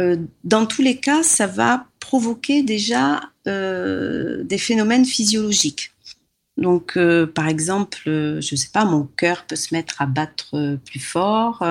euh, 0.00 0.16
dans 0.44 0.66
tous 0.66 0.82
les 0.82 0.96
cas, 0.96 1.22
ça 1.22 1.46
va 1.46 1.86
provoquer 2.00 2.62
déjà 2.62 3.20
euh, 3.46 4.42
des 4.44 4.58
phénomènes 4.58 5.04
physiologiques. 5.04 5.92
Donc, 6.58 6.98
par 7.34 7.48
exemple, 7.48 8.02
je 8.04 8.36
ne 8.36 8.56
sais 8.56 8.68
pas, 8.70 8.84
mon 8.84 9.04
cœur 9.16 9.46
peut 9.46 9.56
se 9.56 9.74
mettre 9.74 10.02
à 10.02 10.06
battre 10.06 10.76
plus 10.84 11.00
fort. 11.00 11.64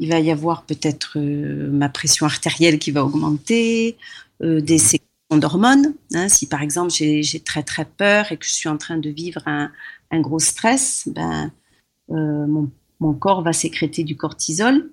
il 0.00 0.10
va 0.10 0.18
y 0.18 0.32
avoir 0.32 0.64
peut-être 0.64 1.20
ma 1.20 1.88
pression 1.88 2.26
artérielle 2.26 2.80
qui 2.80 2.90
va 2.90 3.04
augmenter, 3.04 3.96
des 4.40 4.78
séquences 4.78 5.11
d'hormones. 5.36 5.94
Hein. 6.14 6.28
si 6.28 6.48
par 6.48 6.62
exemple 6.62 6.90
j'ai 6.90 7.40
très 7.40 7.62
très 7.62 7.84
peur 7.84 8.32
et 8.32 8.36
que 8.36 8.46
je 8.46 8.52
suis 8.52 8.68
en 8.68 8.76
train 8.76 8.98
de 8.98 9.10
vivre 9.10 9.42
un, 9.46 9.70
gros 10.20 10.38
stress, 10.38 11.08
ben, 11.14 11.50
mon, 12.08 12.70
mon, 13.00 13.14
corps 13.14 13.42
va 13.42 13.52
sécréter 13.52 14.04
du 14.04 14.16
cortisol. 14.16 14.90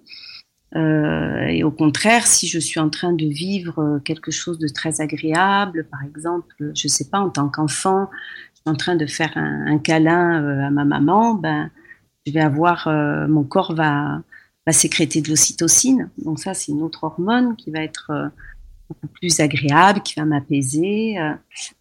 Euh, 0.75 1.47
et 1.47 1.63
au 1.63 1.71
contraire, 1.71 2.27
si 2.27 2.47
je 2.47 2.59
suis 2.59 2.79
en 2.79 2.89
train 2.89 3.13
de 3.13 3.25
vivre 3.25 3.99
quelque 4.05 4.31
chose 4.31 4.59
de 4.59 4.67
très 4.67 5.01
agréable, 5.01 5.87
par 5.89 6.03
exemple, 6.03 6.71
je 6.75 6.87
sais 6.87 7.09
pas, 7.09 7.19
en 7.19 7.29
tant 7.29 7.49
qu'enfant, 7.49 8.09
je 8.53 8.61
suis 8.61 8.69
en 8.69 8.75
train 8.75 8.95
de 8.95 9.05
faire 9.05 9.31
un, 9.35 9.79
câlin 9.79 10.43
euh, 10.43 10.67
à 10.67 10.69
ma 10.69 10.85
maman, 10.85 11.33
ben, 11.33 11.71
je 12.25 12.31
vais 12.31 12.41
avoir, 12.41 12.87
euh, 12.87 13.27
mon 13.27 13.43
corps 13.43 13.73
va 13.73 14.21
sécréter 14.71 15.21
de 15.21 15.29
l'ocytocine. 15.29 16.11
Donc 16.23 16.37
ça, 16.37 16.53
c'est 16.53 16.71
une 16.71 16.83
autre 16.83 17.03
hormone 17.03 17.55
qui 17.55 17.71
va 17.71 17.79
être 17.79 18.11
euh, 18.89 18.93
beaucoup 18.93 19.07
plus 19.13 19.39
agréable, 19.39 20.01
qui 20.01 20.15
va 20.15 20.25
m'apaiser. 20.25 21.17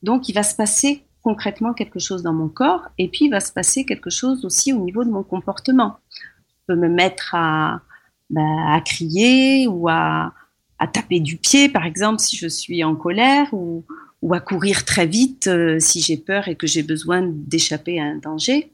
Donc, 0.03 0.29
il 0.29 0.35
va 0.35 0.43
se 0.43 0.55
passer 0.55 1.05
concrètement 1.23 1.75
quelque 1.75 1.99
chose 1.99 2.23
dans 2.23 2.33
mon 2.33 2.49
corps, 2.49 2.89
et 2.97 3.09
puis 3.09 3.27
il 3.27 3.31
va 3.31 3.41
se 3.41 3.53
passer 3.53 3.85
quelque 3.85 4.11
chose 4.11 4.45
aussi 4.45 4.73
au 4.73 4.79
niveau 4.79 5.05
de 5.05 5.11
mon 5.11 5.23
comportement. 5.23 5.97
Je 6.13 6.75
peux 6.75 6.77
me 6.77 6.89
mettre 6.89 7.35
à 7.35 7.83
bah, 8.31 8.43
à 8.75 8.81
crier 8.83 9.67
ou 9.67 9.89
à, 9.89 10.35
à, 10.79 10.87
taper 10.87 11.21
du 11.21 11.39
pied, 11.39 11.71
par 11.71 11.87
exemple, 11.87 12.21
si 12.21 12.37
je 12.37 12.47
suis 12.47 12.85
en 12.85 12.95
colère, 12.95 13.53
ou, 13.55 13.85
ou 14.21 14.35
à 14.35 14.41
courir 14.41 14.85
très 14.85 15.07
vite 15.07 15.47
euh, 15.47 15.79
si 15.81 16.01
j'ai 16.01 16.19
peur 16.19 16.49
et 16.49 16.55
que 16.55 16.67
j'ai 16.67 16.83
besoin 16.83 17.23
d'échapper 17.23 17.99
à 17.99 18.05
un 18.05 18.17
danger. 18.17 18.71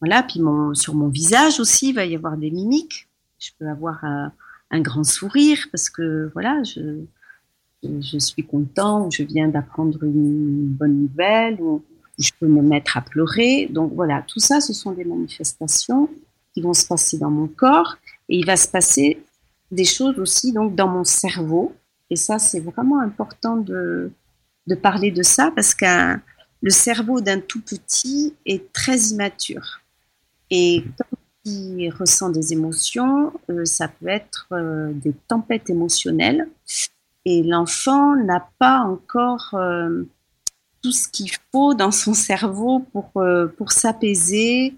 Voilà, 0.00 0.22
puis 0.22 0.40
mon, 0.40 0.74
sur 0.74 0.94
mon 0.94 1.08
visage 1.08 1.60
aussi, 1.60 1.90
il 1.90 1.94
va 1.94 2.06
y 2.06 2.14
avoir 2.14 2.36
des 2.36 2.50
mimiques. 2.50 3.08
Je 3.38 3.50
peux 3.58 3.68
avoir 3.68 4.02
un, 4.04 4.32
un 4.70 4.80
grand 4.80 5.04
sourire 5.04 5.66
parce 5.70 5.90
que 5.90 6.30
voilà, 6.32 6.62
je, 6.62 7.04
je 7.82 8.18
suis 8.18 8.44
content 8.44 9.06
ou 9.06 9.10
je 9.10 9.22
viens 9.22 9.48
d'apprendre 9.48 10.02
une 10.02 10.66
bonne 10.66 11.02
nouvelle 11.02 11.60
ou 11.60 11.82
je 12.18 12.30
peux 12.38 12.48
me 12.48 12.62
mettre 12.62 12.96
à 12.96 13.02
pleurer. 13.02 13.68
Donc 13.70 13.92
voilà, 13.94 14.22
tout 14.26 14.40
ça, 14.40 14.60
ce 14.60 14.72
sont 14.72 14.92
des 14.92 15.04
manifestations 15.04 16.10
qui 16.52 16.60
vont 16.60 16.74
se 16.74 16.86
passer 16.86 17.18
dans 17.18 17.30
mon 17.30 17.46
corps 17.46 17.96
et 18.28 18.38
il 18.38 18.46
va 18.46 18.56
se 18.56 18.68
passer 18.68 19.22
des 19.70 19.84
choses 19.84 20.18
aussi 20.18 20.52
donc 20.52 20.74
dans 20.74 20.88
mon 20.88 21.04
cerveau. 21.04 21.74
Et 22.10 22.16
ça, 22.16 22.38
c'est 22.38 22.60
vraiment 22.60 23.00
important 23.00 23.56
de, 23.56 24.10
de 24.66 24.74
parler 24.74 25.10
de 25.10 25.22
ça 25.22 25.52
parce 25.54 25.74
que 25.74 26.16
le 26.60 26.70
cerveau 26.70 27.20
d'un 27.20 27.40
tout 27.40 27.60
petit 27.60 28.34
est 28.46 28.72
très 28.72 28.98
immature. 28.98 29.80
Et 30.50 30.84
quand 30.98 31.18
il 31.44 31.90
ressent 31.90 32.30
des 32.30 32.52
émotions, 32.52 33.32
euh, 33.50 33.64
ça 33.64 33.88
peut 33.88 34.08
être 34.08 34.48
euh, 34.52 34.92
des 34.92 35.12
tempêtes 35.28 35.70
émotionnelles. 35.70 36.48
Et 37.28 37.42
l'enfant 37.42 38.16
n'a 38.16 38.48
pas 38.58 38.80
encore 38.80 39.50
euh, 39.54 40.04
tout 40.82 40.92
ce 40.92 41.08
qu'il 41.08 41.30
faut 41.52 41.74
dans 41.74 41.90
son 41.90 42.14
cerveau 42.14 42.86
pour, 42.92 43.12
pour 43.56 43.72
s'apaiser, 43.72 44.74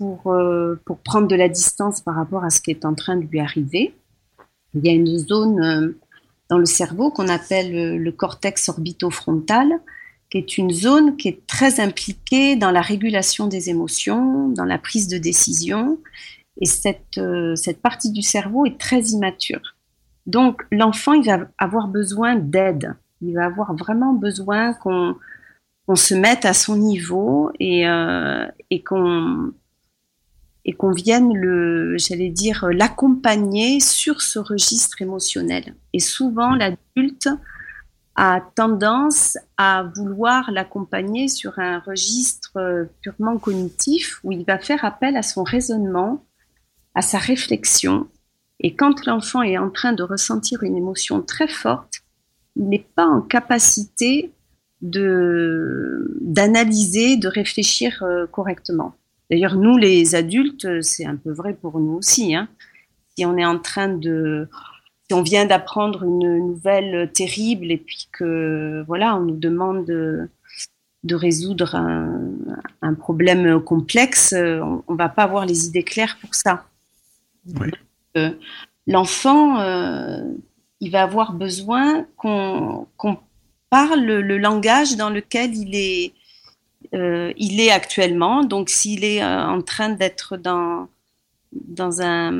pour, 0.00 0.32
euh, 0.32 0.80
pour 0.86 0.98
prendre 0.98 1.28
de 1.28 1.36
la 1.36 1.50
distance 1.50 2.00
par 2.00 2.14
rapport 2.14 2.42
à 2.42 2.48
ce 2.48 2.62
qui 2.62 2.70
est 2.70 2.86
en 2.86 2.94
train 2.94 3.16
de 3.16 3.26
lui 3.26 3.38
arriver. 3.38 3.94
Il 4.74 4.84
y 4.84 4.88
a 4.88 4.92
une 4.92 5.18
zone 5.18 5.60
euh, 5.62 5.98
dans 6.48 6.56
le 6.56 6.64
cerveau 6.64 7.10
qu'on 7.10 7.28
appelle 7.28 7.74
euh, 7.76 7.98
le 7.98 8.10
cortex 8.10 8.70
orbitofrontal, 8.70 9.68
qui 10.30 10.38
est 10.38 10.56
une 10.56 10.70
zone 10.70 11.18
qui 11.18 11.28
est 11.28 11.46
très 11.46 11.80
impliquée 11.80 12.56
dans 12.56 12.70
la 12.70 12.80
régulation 12.80 13.46
des 13.46 13.68
émotions, 13.68 14.48
dans 14.48 14.64
la 14.64 14.78
prise 14.78 15.06
de 15.06 15.18
décision. 15.18 15.98
Et 16.62 16.66
cette, 16.66 17.20
cette 17.56 17.82
partie 17.82 18.12
du 18.12 18.22
cerveau 18.22 18.64
est 18.64 18.78
très 18.78 19.00
immature. 19.00 19.76
Donc 20.30 20.62
l'enfant, 20.70 21.12
il 21.12 21.26
va 21.26 21.48
avoir 21.58 21.88
besoin 21.88 22.36
d'aide. 22.36 22.94
Il 23.20 23.34
va 23.34 23.46
avoir 23.46 23.74
vraiment 23.74 24.14
besoin 24.14 24.72
qu'on 24.74 25.16
se 25.94 26.14
mette 26.14 26.44
à 26.44 26.54
son 26.54 26.76
niveau 26.76 27.50
et, 27.58 27.84
et 28.70 28.82
qu'on 28.82 29.52
et 30.64 30.74
qu'on 30.74 30.92
vienne 30.92 31.34
le, 31.34 31.96
j'allais 31.96 32.28
dire, 32.28 32.68
l'accompagner 32.70 33.80
sur 33.80 34.20
ce 34.20 34.38
registre 34.38 35.00
émotionnel. 35.00 35.74
Et 35.92 36.00
souvent, 36.00 36.54
l'adulte 36.54 37.28
a 38.14 38.40
tendance 38.54 39.38
à 39.56 39.84
vouloir 39.94 40.50
l'accompagner 40.50 41.28
sur 41.28 41.58
un 41.58 41.78
registre 41.78 42.52
euh, 42.56 42.84
purement 43.00 43.38
cognitif 43.38 44.20
où 44.24 44.32
il 44.32 44.44
va 44.44 44.58
faire 44.58 44.84
appel 44.84 45.16
à 45.16 45.22
son 45.22 45.42
raisonnement, 45.42 46.24
à 46.94 47.02
sa 47.02 47.18
réflexion. 47.18 48.08
Et 48.60 48.74
quand 48.74 49.06
l'enfant 49.06 49.42
est 49.42 49.58
en 49.58 49.70
train 49.70 49.92
de 49.92 50.02
ressentir 50.02 50.62
une 50.62 50.76
émotion 50.76 51.22
très 51.22 51.48
forte, 51.48 52.02
il 52.56 52.68
n'est 52.68 52.86
pas 52.94 53.06
en 53.06 53.22
capacité 53.22 54.30
de 54.82 56.16
d'analyser, 56.20 57.16
de 57.16 57.28
réfléchir 57.28 58.02
euh, 58.02 58.26
correctement. 58.26 58.94
D'ailleurs, 59.30 59.56
nous, 59.56 59.76
les 59.76 60.14
adultes, 60.14 60.82
c'est 60.82 61.04
un 61.04 61.16
peu 61.16 61.32
vrai 61.32 61.54
pour 61.54 61.78
nous 61.78 61.92
aussi. 61.92 62.34
Hein. 62.34 62.48
Si 63.16 63.24
on 63.24 63.36
est 63.36 63.44
en 63.44 63.58
train 63.58 63.88
de, 63.88 64.48
si 65.06 65.14
on 65.14 65.22
vient 65.22 65.44
d'apprendre 65.46 66.04
une 66.04 66.38
nouvelle 66.38 67.10
terrible 67.12 67.70
et 67.70 67.76
puis 67.76 68.08
que 68.12 68.82
voilà, 68.86 69.16
on 69.16 69.20
nous 69.20 69.36
demande 69.36 69.84
de, 69.84 70.28
de 71.04 71.14
résoudre 71.14 71.74
un, 71.76 72.20
un, 72.82 72.94
problème 72.94 73.60
complexe, 73.62 74.34
on, 74.36 74.82
on, 74.88 74.94
va 74.94 75.08
pas 75.08 75.24
avoir 75.24 75.46
les 75.46 75.66
idées 75.66 75.84
claires 75.84 76.16
pour 76.20 76.34
ça. 76.34 76.64
Oui. 77.60 77.70
L'enfant, 78.86 79.60
euh, 79.60 80.22
il 80.80 80.90
va 80.90 81.02
avoir 81.02 81.32
besoin 81.32 82.06
qu'on 82.16 82.88
qu 82.98 83.08
parle 83.68 84.00
le 84.00 84.36
langage 84.36 84.96
dans 84.96 85.10
lequel 85.10 85.54
il 85.54 85.76
est 85.76 86.12
euh, 86.92 87.32
il 87.36 87.60
est 87.60 87.70
actuellement. 87.70 88.42
Donc, 88.42 88.68
s'il 88.68 89.04
est 89.04 89.22
euh, 89.22 89.46
en 89.46 89.62
train 89.62 89.90
d'être 89.90 90.36
dans, 90.36 90.88
dans 91.52 92.02
un 92.02 92.32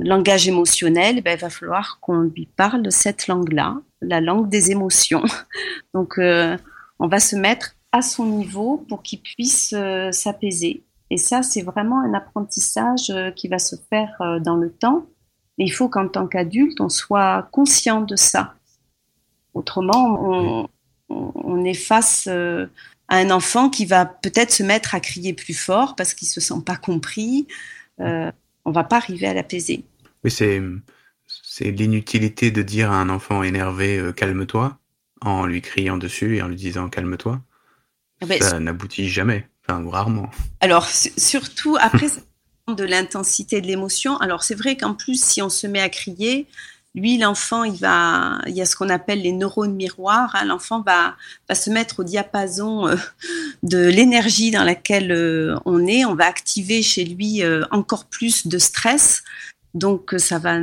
langage 0.00 0.48
émotionnel, 0.48 1.22
ben, 1.22 1.36
il 1.38 1.40
va 1.40 1.50
falloir 1.50 2.00
qu'on 2.00 2.22
lui 2.22 2.46
parle 2.56 2.90
cette 2.90 3.28
langue-là, 3.28 3.76
la 4.00 4.20
langue 4.20 4.48
des 4.48 4.72
émotions. 4.72 5.22
Donc, 5.94 6.18
on 6.18 7.06
va 7.06 7.20
se 7.20 7.36
mettre 7.36 7.76
à 7.92 8.02
son 8.02 8.26
niveau 8.26 8.84
pour 8.88 9.02
qu'il 9.02 9.20
puisse 9.20 9.74
s'apaiser. 10.10 10.82
Et 11.12 11.18
ça, 11.18 11.42
c'est 11.42 11.62
vraiment 11.62 12.00
un 12.00 12.14
apprentissage 12.14 13.10
euh, 13.10 13.30
qui 13.30 13.48
va 13.48 13.58
se 13.58 13.76
faire 13.90 14.16
euh, 14.20 14.40
dans 14.40 14.56
le 14.56 14.72
temps. 14.72 15.06
Mais 15.58 15.66
il 15.66 15.70
faut 15.70 15.88
qu'en 15.88 16.08
tant 16.08 16.26
qu'adulte, 16.26 16.80
on 16.80 16.88
soit 16.88 17.48
conscient 17.52 18.00
de 18.00 18.16
ça. 18.16 18.54
Autrement, 19.54 20.18
on, 20.18 20.68
on 21.10 21.64
est 21.64 21.74
face 21.74 22.26
à 22.26 23.16
un 23.16 23.30
enfant 23.30 23.68
qui 23.68 23.84
va 23.84 24.06
peut-être 24.06 24.50
se 24.50 24.62
mettre 24.62 24.94
à 24.94 25.00
crier 25.00 25.34
plus 25.34 25.52
fort 25.52 25.94
parce 25.96 26.14
qu'il 26.14 26.26
se 26.26 26.40
sent 26.40 26.62
pas 26.64 26.76
compris. 26.76 27.46
Euh, 28.00 28.32
on 28.64 28.70
va 28.70 28.84
pas 28.84 28.96
arriver 28.96 29.26
à 29.26 29.34
l'apaiser. 29.34 29.84
Oui, 30.24 30.30
c'est 30.30 30.62
c'est 31.44 31.70
l'inutilité 31.70 32.50
de 32.50 32.62
dire 32.62 32.90
à 32.90 32.96
un 32.96 33.08
enfant 33.08 33.42
énervé 33.42 33.98
euh, 33.98 34.12
calme-toi 34.12 34.78
en 35.20 35.46
lui 35.46 35.60
criant 35.60 35.98
dessus 35.98 36.36
et 36.36 36.42
en 36.42 36.48
lui 36.48 36.56
disant 36.56 36.88
calme-toi. 36.88 37.40
Ah 38.22 38.26
ben, 38.26 38.40
ça 38.40 38.60
n'aboutit 38.60 39.08
jamais, 39.08 39.48
rarement. 39.88 40.30
Alors 40.60 40.86
surtout 40.86 41.76
après 41.80 42.08
de 42.68 42.84
l'intensité 42.84 43.60
de 43.60 43.66
l'émotion. 43.66 44.16
Alors 44.18 44.42
c'est 44.42 44.54
vrai 44.54 44.76
qu'en 44.76 44.94
plus 44.94 45.22
si 45.22 45.42
on 45.42 45.48
se 45.48 45.66
met 45.66 45.80
à 45.80 45.88
crier, 45.88 46.46
lui, 46.94 47.16
l'enfant, 47.16 47.64
il 47.64 47.76
va, 47.76 48.38
il 48.46 48.54
y 48.54 48.60
a 48.60 48.66
ce 48.66 48.76
qu'on 48.76 48.90
appelle 48.90 49.22
les 49.22 49.32
neurones 49.32 49.74
miroirs. 49.74 50.34
Hein. 50.34 50.44
L'enfant 50.44 50.82
va, 50.82 51.16
va 51.48 51.54
se 51.54 51.70
mettre 51.70 52.00
au 52.00 52.04
diapason 52.04 52.86
euh, 52.86 52.96
de 53.62 53.78
l'énergie 53.78 54.50
dans 54.50 54.64
laquelle 54.64 55.10
euh, 55.10 55.56
on 55.64 55.86
est. 55.86 56.04
On 56.04 56.14
va 56.14 56.26
activer 56.26 56.82
chez 56.82 57.04
lui 57.04 57.42
euh, 57.42 57.64
encore 57.70 58.04
plus 58.04 58.46
de 58.46 58.58
stress. 58.58 59.22
Donc, 59.72 60.14
ça 60.18 60.38
va, 60.38 60.58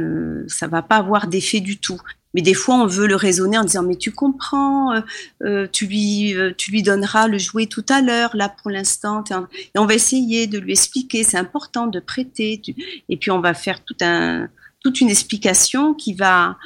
ça 0.48 0.68
va 0.68 0.84
pas 0.84 0.98
avoir 0.98 1.26
d'effet 1.26 1.62
du 1.62 1.80
tout. 1.80 2.00
Mais 2.34 2.42
des 2.42 2.54
fois, 2.54 2.76
on 2.76 2.86
veut 2.86 3.08
le 3.08 3.16
raisonner 3.16 3.58
en 3.58 3.64
disant 3.64 3.84
mais 3.84 3.96
tu 3.96 4.12
comprends, 4.12 5.02
euh, 5.44 5.68
tu 5.72 5.88
lui, 5.88 6.36
tu 6.58 6.72
lui 6.72 6.84
donneras 6.84 7.28
le 7.28 7.38
jouet 7.38 7.66
tout 7.66 7.86
à 7.90 8.02
l'heure. 8.02 8.36
Là, 8.36 8.50
pour 8.50 8.70
l'instant, 8.70 9.24
et 9.24 9.80
on 9.80 9.86
va 9.86 9.96
essayer 9.96 10.46
de 10.46 10.60
lui 10.60 10.74
expliquer. 10.74 11.24
C'est 11.24 11.38
important 11.38 11.88
de 11.88 12.00
prêter. 12.00 12.62
Et 13.10 13.18
puis, 13.18 13.32
on 13.32 13.40
va 13.40 13.54
faire 13.54 13.84
tout 13.84 13.98
un 14.02 14.48
toute 14.82 15.02
une 15.02 15.10
explication 15.10 15.94
qui 15.94 16.14
va, 16.14 16.58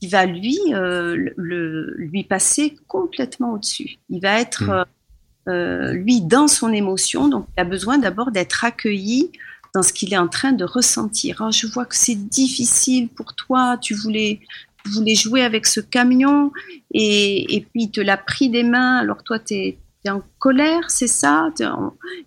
qui 0.00 0.08
va 0.08 0.26
lui, 0.26 0.58
euh, 0.72 1.30
le, 1.36 1.94
lui 1.96 2.24
passer 2.24 2.76
complètement 2.86 3.54
au-dessus. 3.54 3.98
Il 4.08 4.20
va 4.20 4.40
être, 4.40 4.64
mmh. 4.64 5.50
euh, 5.50 5.92
lui, 5.92 6.20
dans 6.20 6.48
son 6.48 6.72
émotion, 6.72 7.28
donc 7.28 7.46
il 7.56 7.60
a 7.60 7.64
besoin 7.64 7.98
d'abord 7.98 8.30
d'être 8.30 8.64
accueilli 8.64 9.30
dans 9.74 9.82
ce 9.82 9.92
qu'il 9.92 10.12
est 10.12 10.18
en 10.18 10.28
train 10.28 10.52
de 10.52 10.64
ressentir. 10.64 11.42
Oh, 11.44 11.52
je 11.52 11.66
vois 11.66 11.84
que 11.84 11.94
c'est 11.94 12.16
difficile 12.16 13.08
pour 13.08 13.34
toi, 13.34 13.78
tu 13.80 13.94
voulais, 13.94 14.40
tu 14.84 14.90
voulais 14.92 15.14
jouer 15.14 15.42
avec 15.42 15.66
ce 15.66 15.80
camion 15.80 16.52
et, 16.92 17.56
et 17.56 17.60
puis 17.60 17.84
il 17.84 17.90
te 17.90 18.00
l'a 18.00 18.16
pris 18.16 18.48
des 18.48 18.62
mains, 18.62 18.96
alors 18.98 19.22
toi, 19.22 19.38
tu 19.38 19.54
es 19.54 19.78
es 20.04 20.10
en 20.10 20.22
colère, 20.38 20.90
c'est 20.90 21.06
ça? 21.06 21.50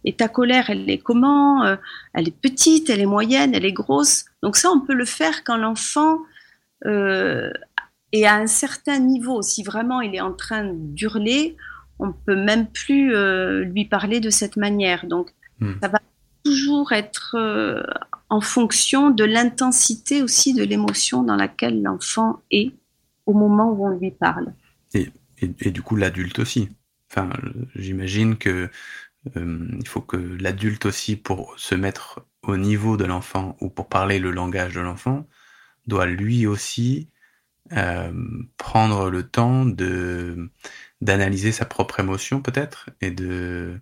Et 0.03 0.13
ta 0.13 0.27
colère, 0.27 0.69
elle 0.69 0.89
est 0.89 0.99
comment? 0.99 1.63
Euh, 1.63 1.75
Elle 2.13 2.27
est 2.27 2.39
petite, 2.39 2.89
elle 2.89 3.01
est 3.01 3.07
moyenne, 3.07 3.55
elle 3.55 3.65
est 3.65 3.73
grosse. 3.73 4.25
Donc 4.43 4.55
ça, 4.55 4.69
on 4.69 4.79
peut 4.79 4.93
le 4.93 5.05
faire 5.05 5.43
quand 5.43 5.57
l'enfant 5.57 6.19
euh, 6.85 7.51
est 8.11 8.25
à 8.25 8.35
un 8.35 8.47
certain 8.47 8.99
niveau. 8.99 9.41
Si 9.41 9.63
vraiment 9.63 10.01
il 10.01 10.13
est 10.15 10.21
en 10.21 10.33
train 10.33 10.71
d'hurler, 10.71 11.55
on 11.99 12.13
peut 12.13 12.35
même 12.35 12.67
plus 12.67 13.15
euh, 13.15 13.63
lui 13.63 13.85
parler 13.85 14.19
de 14.19 14.29
cette 14.29 14.57
manière. 14.57 15.07
Donc 15.07 15.31
hmm. 15.59 15.73
ça 15.81 15.87
va 15.87 15.99
toujours 16.43 16.91
être 16.91 17.35
en 18.29 18.41
fonction 18.41 19.09
de 19.09 19.23
l'intensité 19.23 20.21
aussi 20.21 20.53
de 20.53 20.63
l'émotion 20.63 21.23
dans 21.23 21.35
laquelle 21.35 21.81
l'enfant 21.81 22.41
est 22.51 22.71
au 23.25 23.33
moment 23.33 23.71
où 23.71 23.87
on 23.87 23.97
lui 23.97 24.11
parle. 24.11 24.53
Et, 24.93 25.11
et 25.39 25.71
du 25.71 25.81
coup, 25.81 25.95
l'adulte 25.95 26.39
aussi. 26.39 26.69
Enfin, 27.09 27.29
j'imagine 27.75 28.37
que 28.37 28.69
euh, 29.37 29.67
il 29.79 29.87
faut 29.87 30.01
que 30.01 30.17
l'adulte 30.17 30.85
aussi, 30.85 31.15
pour 31.15 31.53
se 31.57 31.75
mettre 31.75 32.25
au 32.41 32.57
niveau 32.57 32.97
de 32.97 33.05
l'enfant 33.05 33.55
ou 33.61 33.69
pour 33.69 33.87
parler 33.87 34.19
le 34.19 34.31
langage 34.31 34.73
de 34.75 34.81
l'enfant, 34.81 35.27
doit 35.87 36.05
lui 36.05 36.45
aussi 36.47 37.09
euh, 37.73 38.11
prendre 38.57 39.09
le 39.09 39.23
temps 39.23 39.65
de 39.65 40.49
d'analyser 41.01 41.51
sa 41.51 41.65
propre 41.65 41.99
émotion 41.99 42.41
peut-être 42.41 42.89
et 43.01 43.11
de 43.11 43.79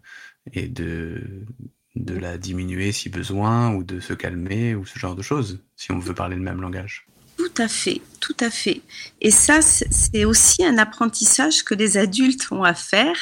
et 0.54 0.68
de 0.68 1.46
de 1.96 2.16
la 2.16 2.38
diminuer 2.38 2.92
si 2.92 3.10
besoin 3.10 3.74
ou 3.74 3.84
de 3.84 4.00
se 4.00 4.14
calmer 4.14 4.76
ou 4.76 4.86
ce 4.86 4.98
genre 4.98 5.16
de 5.16 5.22
choses 5.22 5.60
si 5.76 5.92
on 5.92 6.00
veut 6.00 6.16
parler 6.16 6.36
le 6.36 6.42
même 6.42 6.62
langage. 6.62 7.06
Tout 7.38 7.54
à 7.58 7.68
fait, 7.68 8.02
tout 8.20 8.38
à 8.40 8.50
fait. 8.50 8.82
Et 9.20 9.32
ça, 9.32 9.62
c'est 9.62 10.26
aussi 10.26 10.64
un 10.64 10.78
apprentissage 10.78 11.64
que 11.64 11.74
les 11.74 11.98
adultes 11.98 12.52
ont 12.52 12.64
à 12.64 12.74
faire. 12.74 13.16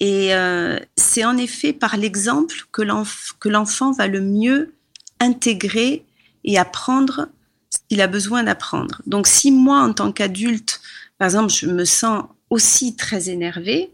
Et 0.00 0.34
euh, 0.34 0.78
c'est 0.96 1.24
en 1.24 1.36
effet 1.36 1.72
par 1.72 1.96
l'exemple 1.96 2.54
que 2.70 2.82
l'enfant 3.48 3.92
va 3.92 4.06
le 4.06 4.20
mieux 4.20 4.72
intégrer 5.18 6.04
et 6.44 6.56
apprendre 6.56 7.28
ce 7.70 7.78
qu'il 7.88 8.00
a 8.00 8.06
besoin 8.06 8.44
d'apprendre. 8.44 9.02
Donc 9.06 9.26
si 9.26 9.50
moi, 9.50 9.80
en 9.80 9.92
tant 9.92 10.12
qu'adulte, 10.12 10.80
par 11.18 11.26
exemple, 11.26 11.52
je 11.52 11.66
me 11.66 11.84
sens 11.84 12.24
aussi 12.50 12.96
très 12.96 13.28
énervée, 13.28 13.90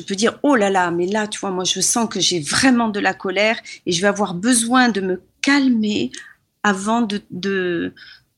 je 0.00 0.06
peux 0.06 0.14
dire, 0.14 0.38
oh 0.42 0.56
là 0.56 0.70
là, 0.70 0.90
mais 0.90 1.06
là, 1.06 1.26
tu 1.26 1.38
vois, 1.38 1.50
moi, 1.50 1.64
je 1.64 1.80
sens 1.80 2.08
que 2.08 2.20
j'ai 2.20 2.40
vraiment 2.40 2.88
de 2.88 3.00
la 3.00 3.12
colère 3.12 3.58
et 3.84 3.92
je 3.92 4.00
vais 4.00 4.08
avoir 4.08 4.34
besoin 4.34 4.88
de 4.88 5.00
me 5.00 5.20
calmer 5.42 6.10
avant 6.62 7.02
de, 7.02 7.20
de, 7.30 7.92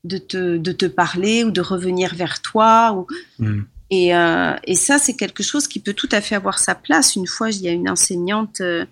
de 0.04 0.18
te, 0.18 0.56
de 0.56 0.72
te 0.72 0.86
parler 0.86 1.44
ou 1.44 1.50
de 1.50 1.60
revenir 1.60 2.14
vers 2.14 2.42
toi. 2.42 2.92
Ou... 2.92 3.06
Mm. 3.38 3.62
Et, 3.90 4.14
euh, 4.14 4.54
et, 4.64 4.74
ça, 4.74 4.98
c'est 4.98 5.14
quelque 5.14 5.42
chose 5.42 5.68
qui 5.68 5.78
peut 5.78 5.92
tout 5.92 6.08
à 6.10 6.20
fait 6.20 6.34
avoir 6.34 6.58
sa 6.58 6.74
place. 6.74 7.14
Une 7.14 7.26
fois, 7.26 7.50
il 7.50 7.60
y 7.60 7.68
a 7.68 7.72
une 7.72 7.88
enseignante 7.88 8.60
euh, 8.60 8.84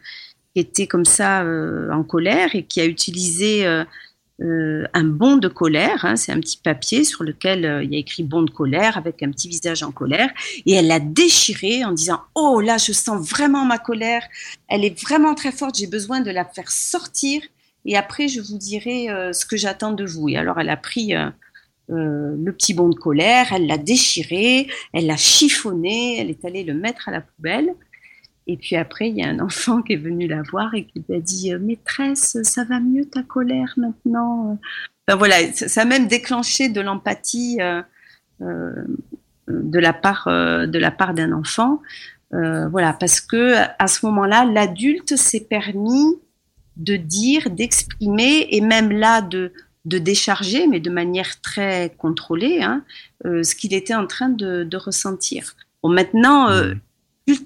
qui 0.55 0.61
était 0.61 0.87
comme 0.87 1.07
ça 1.07 1.43
euh, 1.43 1.91
en 1.91 2.05
colère 2.05 2.55
et 2.55 2.65
qui 2.65 2.81
a 2.81 2.87
utilisé 2.87 3.67
un 4.41 5.05
bon 5.05 5.37
de 5.37 5.49
colère. 5.49 6.05
Hein. 6.05 6.17
c'est 6.17 6.33
un 6.33 6.41
petit 6.41 6.57
papier 6.57 7.05
sur 7.05 7.25
lequel 7.25 7.83
il 7.85 7.93
y 7.93 7.97
a 7.97 7.99
écrit 7.99 8.23
bon 8.23 8.43
de 8.43 8.51
colère 8.51 8.97
avec 8.97 9.23
un 9.23 9.31
petit 9.31 9.49
visage 9.49 9.83
en 9.83 9.93
colère. 9.93 10.31
Et 10.67 10.73
elle 10.73 10.87
l'a 10.87 11.01
déchiré 11.01 11.85
en 11.85 11.93
disant 11.93 12.21
Oh 12.35 12.61
là, 12.61 12.79
je 12.79 12.93
sens 12.93 13.29
vraiment 13.29 13.65
ma 13.65 13.79
colère. 13.79 14.23
Elle 14.69 14.85
est 14.85 14.99
vraiment 15.01 15.35
très 15.35 15.53
forte. 15.53 15.77
J'ai 15.79 15.87
besoin 15.87 16.21
de 16.21 16.31
la 16.31 16.45
faire 16.45 16.71
sortir 16.71 17.43
et 17.85 17.97
après 17.97 18.29
je 18.29 18.41
vous 18.41 18.59
dirai 18.59 19.11
euh, 19.11 19.33
ce 19.33 19.47
que 19.47 19.57
j'attends 19.57 19.93
de 19.93 20.05
vous. 20.05 20.29
Et 20.29 20.37
alors 20.37 20.61
elle 20.61 20.71
a 20.71 20.77
pris 20.77 21.15
euh, 21.15 21.31
euh, 21.91 22.37
le 22.39 22.53
petit 22.53 22.75
bon 22.75 22.89
de 22.89 22.95
colère, 22.95 23.53
elle 23.53 23.67
l'a 23.67 23.79
déchiré, 23.79 24.69
elle 24.93 25.07
l'a 25.07 25.17
chiffonné, 25.17 26.21
elle 26.21 26.31
est 26.31 26.45
allée 26.45 26.65
le 26.65 26.75
mettre 26.75 27.09
à 27.09 27.13
la 27.13 27.21
poubelle. 27.21 27.75
Et 28.53 28.57
puis 28.57 28.77
après, 28.77 29.09
il 29.09 29.17
y 29.17 29.23
a 29.23 29.29
un 29.29 29.39
enfant 29.41 29.83
qui 29.83 29.95
est 29.95 29.97
venu 29.97 30.27
la 30.27 30.43
voir 30.43 30.75
et 30.75 30.85
qui 30.85 31.05
lui 31.09 31.17
a 31.17 31.21
dit 31.21 31.55
Maîtresse, 31.55 32.39
ça 32.43 32.65
va 32.65 32.81
mieux 32.81 33.05
ta 33.05 33.23
colère 33.23 33.75
maintenant? 33.77 34.59
Enfin, 35.07 35.17
Voilà, 35.17 35.53
ça 35.53 35.83
a 35.83 35.85
même 35.85 36.09
déclenché 36.09 36.69
de 36.69 36.81
l'empathie 36.81 37.59
de 38.41 39.79
la 39.79 39.93
part 39.93 40.25
de 40.27 40.79
la 40.79 40.91
part 40.91 41.15
d'un 41.15 41.33
enfant. 41.33 41.81
voilà, 42.33 42.93
parce 42.93 43.21
que 43.21 43.55
à 43.79 43.87
ce 43.87 44.05
moment-là, 44.07 44.45
l'adulte 44.45 45.17
s'est 45.17 45.47
permis 45.49 46.17
de 46.77 46.97
dire, 46.97 47.51
d'exprimer 47.51 48.47
et 48.51 48.61
même 48.61 48.91
là 48.91 49.21
de, 49.21 49.53
de 49.85 49.99
décharger, 49.99 50.67
mais 50.67 50.81
de 50.81 50.91
manière 50.91 51.41
très 51.41 51.95
contrôlée, 51.99 52.63
hein, 52.63 52.85
euh, 53.27 53.43
ce 53.43 53.55
qu'il 53.55 53.75
était 53.75 53.95
en 53.95 54.07
train 54.07 54.29
de, 54.29 54.77
ressentir. 54.77 55.57
Bon, 55.83 55.91
maintenant, 55.91 56.51
euh, 56.51 56.75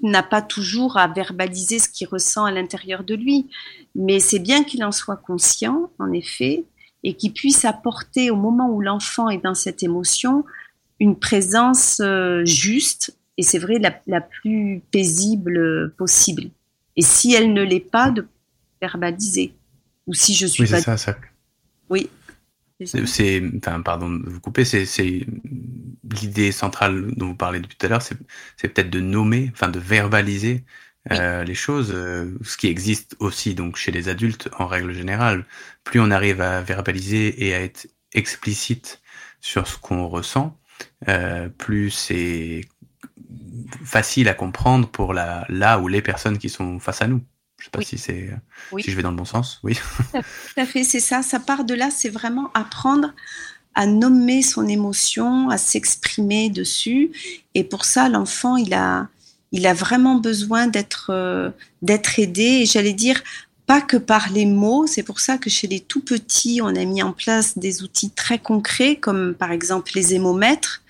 n'a 0.03 0.23
pas 0.23 0.41
toujours 0.41 0.97
à 0.97 1.07
verbaliser 1.07 1.79
ce 1.79 1.89
qu'il 1.89 2.07
ressent 2.07 2.45
à 2.45 2.51
l'intérieur 2.51 3.03
de 3.03 3.15
lui, 3.15 3.47
mais 3.95 4.19
c'est 4.19 4.39
bien 4.39 4.63
qu'il 4.63 4.83
en 4.83 4.91
soit 4.91 5.17
conscient, 5.17 5.89
en 5.99 6.11
effet, 6.11 6.63
et 7.03 7.13
qu'il 7.13 7.33
puisse 7.33 7.65
apporter 7.65 8.31
au 8.31 8.35
moment 8.35 8.69
où 8.69 8.81
l'enfant 8.81 9.29
est 9.29 9.43
dans 9.43 9.53
cette 9.55 9.83
émotion 9.83 10.43
une 10.99 11.17
présence 11.17 11.99
euh, 11.99 12.43
juste, 12.45 13.17
et 13.37 13.43
c'est 13.43 13.59
vrai, 13.59 13.79
la, 13.79 13.99
la, 14.07 14.21
plus 14.21 14.81
paisible 14.91 15.93
possible. 15.97 16.49
Et 16.95 17.01
si 17.01 17.33
elle 17.33 17.53
ne 17.53 17.63
l'est 17.63 17.79
pas, 17.79 18.11
de 18.11 18.25
verbaliser. 18.81 19.53
Ou 20.07 20.13
si 20.13 20.33
je 20.33 20.45
suis 20.45 20.63
oui, 20.63 20.69
pas. 20.69 20.81
Ça, 20.81 20.97
ça. 20.97 21.17
Oui. 21.89 22.09
C'est, 22.83 23.41
enfin, 23.57 23.81
pardon 23.81 24.09
de 24.09 24.29
vous 24.29 24.41
couper, 24.41 24.65
c'est 24.65 25.25
l'idée 26.21 26.51
centrale 26.51 27.13
dont 27.15 27.27
vous 27.27 27.35
parlez 27.35 27.59
depuis 27.59 27.77
tout 27.77 27.85
à 27.85 27.89
l'heure, 27.89 28.01
c'est 28.01 28.17
peut-être 28.67 28.89
de 28.89 28.99
nommer, 28.99 29.51
enfin 29.53 29.69
de 29.69 29.79
verbaliser 29.79 30.63
euh, 31.11 31.43
les 31.43 31.53
choses, 31.53 31.91
euh, 31.93 32.35
ce 32.43 32.57
qui 32.57 32.67
existe 32.67 33.15
aussi 33.19 33.53
donc 33.53 33.75
chez 33.75 33.91
les 33.91 34.09
adultes 34.09 34.49
en 34.57 34.65
règle 34.65 34.91
générale. 34.93 35.45
Plus 35.83 35.99
on 35.99 36.09
arrive 36.09 36.41
à 36.41 36.61
verbaliser 36.61 37.45
et 37.45 37.53
à 37.53 37.61
être 37.61 37.87
explicite 38.13 39.01
sur 39.39 39.67
ce 39.67 39.77
qu'on 39.77 40.07
ressent, 40.07 40.57
euh, 41.07 41.47
plus 41.49 41.91
c'est 41.91 42.61
facile 43.83 44.27
à 44.29 44.33
comprendre 44.33 44.87
pour 44.89 45.13
la 45.13 45.45
là 45.49 45.79
ou 45.79 45.87
les 45.87 46.01
personnes 46.01 46.39
qui 46.39 46.49
sont 46.49 46.79
face 46.79 47.01
à 47.01 47.07
nous. 47.07 47.23
Je 47.59 47.65
sais 47.65 47.71
pas 47.71 47.81
si 47.81 47.97
c'est 47.97 48.31
si 48.79 48.91
je 48.91 48.95
vais 48.95 49.03
dans 49.03 49.11
le 49.11 49.17
bon 49.17 49.25
sens. 49.25 49.59
Oui. 49.63 49.79
Tout 50.11 50.21
à 50.57 50.65
fait, 50.65 50.83
c'est 50.83 50.99
ça. 50.99 51.21
Ça 51.21 51.39
part 51.39 51.63
de 51.63 51.73
là. 51.73 51.89
C'est 51.89 52.09
vraiment 52.09 52.51
apprendre 52.53 53.13
à 53.75 53.85
nommer 53.85 54.41
son 54.41 54.67
émotion, 54.67 55.49
à 55.49 55.57
s'exprimer 55.57 56.49
dessus. 56.49 57.11
Et 57.53 57.63
pour 57.63 57.85
ça, 57.85 58.09
l'enfant, 58.09 58.55
il 58.55 58.73
a 58.73 59.07
il 59.51 59.67
a 59.67 59.73
vraiment 59.73 60.15
besoin 60.15 60.67
d'être 60.67 61.11
euh, 61.11 61.49
d'être 61.81 62.19
aidé. 62.19 62.61
Et 62.61 62.65
j'allais 62.65 62.93
dire 62.93 63.21
pas 63.65 63.81
que 63.81 63.97
par 63.97 64.31
les 64.31 64.45
mots. 64.45 64.87
C'est 64.87 65.03
pour 65.03 65.19
ça 65.19 65.37
que 65.37 65.49
chez 65.49 65.67
les 65.67 65.79
tout 65.79 66.01
petits, 66.01 66.61
on 66.61 66.67
a 66.67 66.85
mis 66.85 67.03
en 67.03 67.13
place 67.13 67.57
des 67.57 67.83
outils 67.83 68.11
très 68.11 68.39
concrets, 68.39 68.95
comme 68.97 69.33
par 69.33 69.51
exemple 69.51 69.91
les 69.95 70.13
émomètres, 70.13 70.83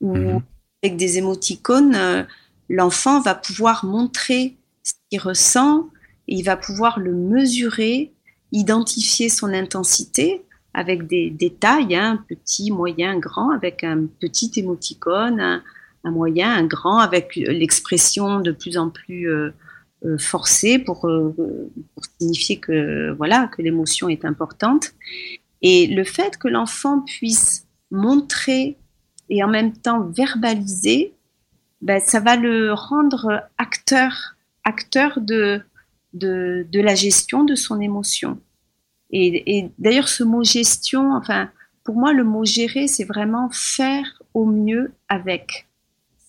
où 0.00 0.16
mhm. 0.16 0.42
avec 0.82 0.96
des 0.96 1.18
émoticônes, 1.18 1.94
euh, 1.94 2.22
l'enfant 2.68 3.20
va 3.20 3.34
pouvoir 3.34 3.84
montrer 3.84 4.56
ce 4.82 4.92
qu'il 5.10 5.20
ressent, 5.20 5.88
il 6.28 6.44
va 6.44 6.56
pouvoir 6.56 6.98
le 6.98 7.12
mesurer, 7.12 8.12
identifier 8.52 9.28
son 9.28 9.52
intensité 9.52 10.42
avec 10.74 11.06
des, 11.06 11.30
détails, 11.30 11.94
hein, 11.94 12.24
petit, 12.28 12.70
moyen, 12.70 13.18
grand, 13.18 13.50
avec 13.50 13.84
un 13.84 14.06
petit 14.20 14.52
émoticône, 14.56 15.40
un, 16.04 16.10
moyen, 16.10 16.52
un 16.54 16.66
grand, 16.66 16.98
avec 16.98 17.36
l'expression 17.36 18.40
de 18.40 18.52
plus 18.52 18.78
en 18.78 18.90
plus 18.90 19.28
euh, 19.28 19.50
euh, 20.04 20.16
forcée 20.18 20.78
pour, 20.78 21.06
euh, 21.06 21.34
pour, 21.94 22.04
signifier 22.18 22.58
que 22.58 23.12
voilà 23.12 23.48
que 23.48 23.62
l'émotion 23.62 24.08
est 24.08 24.24
importante. 24.24 24.92
Et 25.62 25.86
le 25.86 26.04
fait 26.04 26.38
que 26.38 26.48
l'enfant 26.48 27.00
puisse 27.00 27.66
montrer 27.90 28.78
et 29.28 29.44
en 29.44 29.48
même 29.48 29.72
temps 29.72 30.00
verbaliser, 30.08 31.12
ben, 31.82 32.00
ça 32.00 32.20
va 32.20 32.36
le 32.36 32.72
rendre 32.72 33.42
acteur, 33.58 34.36
acteur 34.64 35.20
de, 35.20 35.62
de, 36.12 36.80
la 36.80 36.94
gestion 36.94 37.44
de 37.44 37.54
son 37.54 37.80
émotion. 37.80 38.38
Et, 39.12 39.70
d'ailleurs, 39.78 40.08
ce 40.08 40.22
mot 40.22 40.44
gestion, 40.44 41.12
enfin, 41.12 41.50
pour 41.84 41.96
moi, 41.96 42.12
le 42.12 42.24
mot 42.24 42.44
gérer, 42.44 42.86
c'est 42.86 43.04
vraiment 43.04 43.48
faire 43.52 44.22
au 44.34 44.46
mieux 44.46 44.92
avec. 45.08 45.66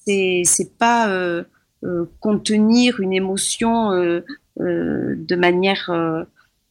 C'est, 0.05 0.41
c'est 0.45 0.77
pas 0.77 1.09
euh, 1.09 1.43
euh, 1.83 2.05
contenir 2.19 2.99
une 2.99 3.13
émotion 3.13 3.91
euh, 3.91 4.21
de 4.57 5.35
manière, 5.35 5.91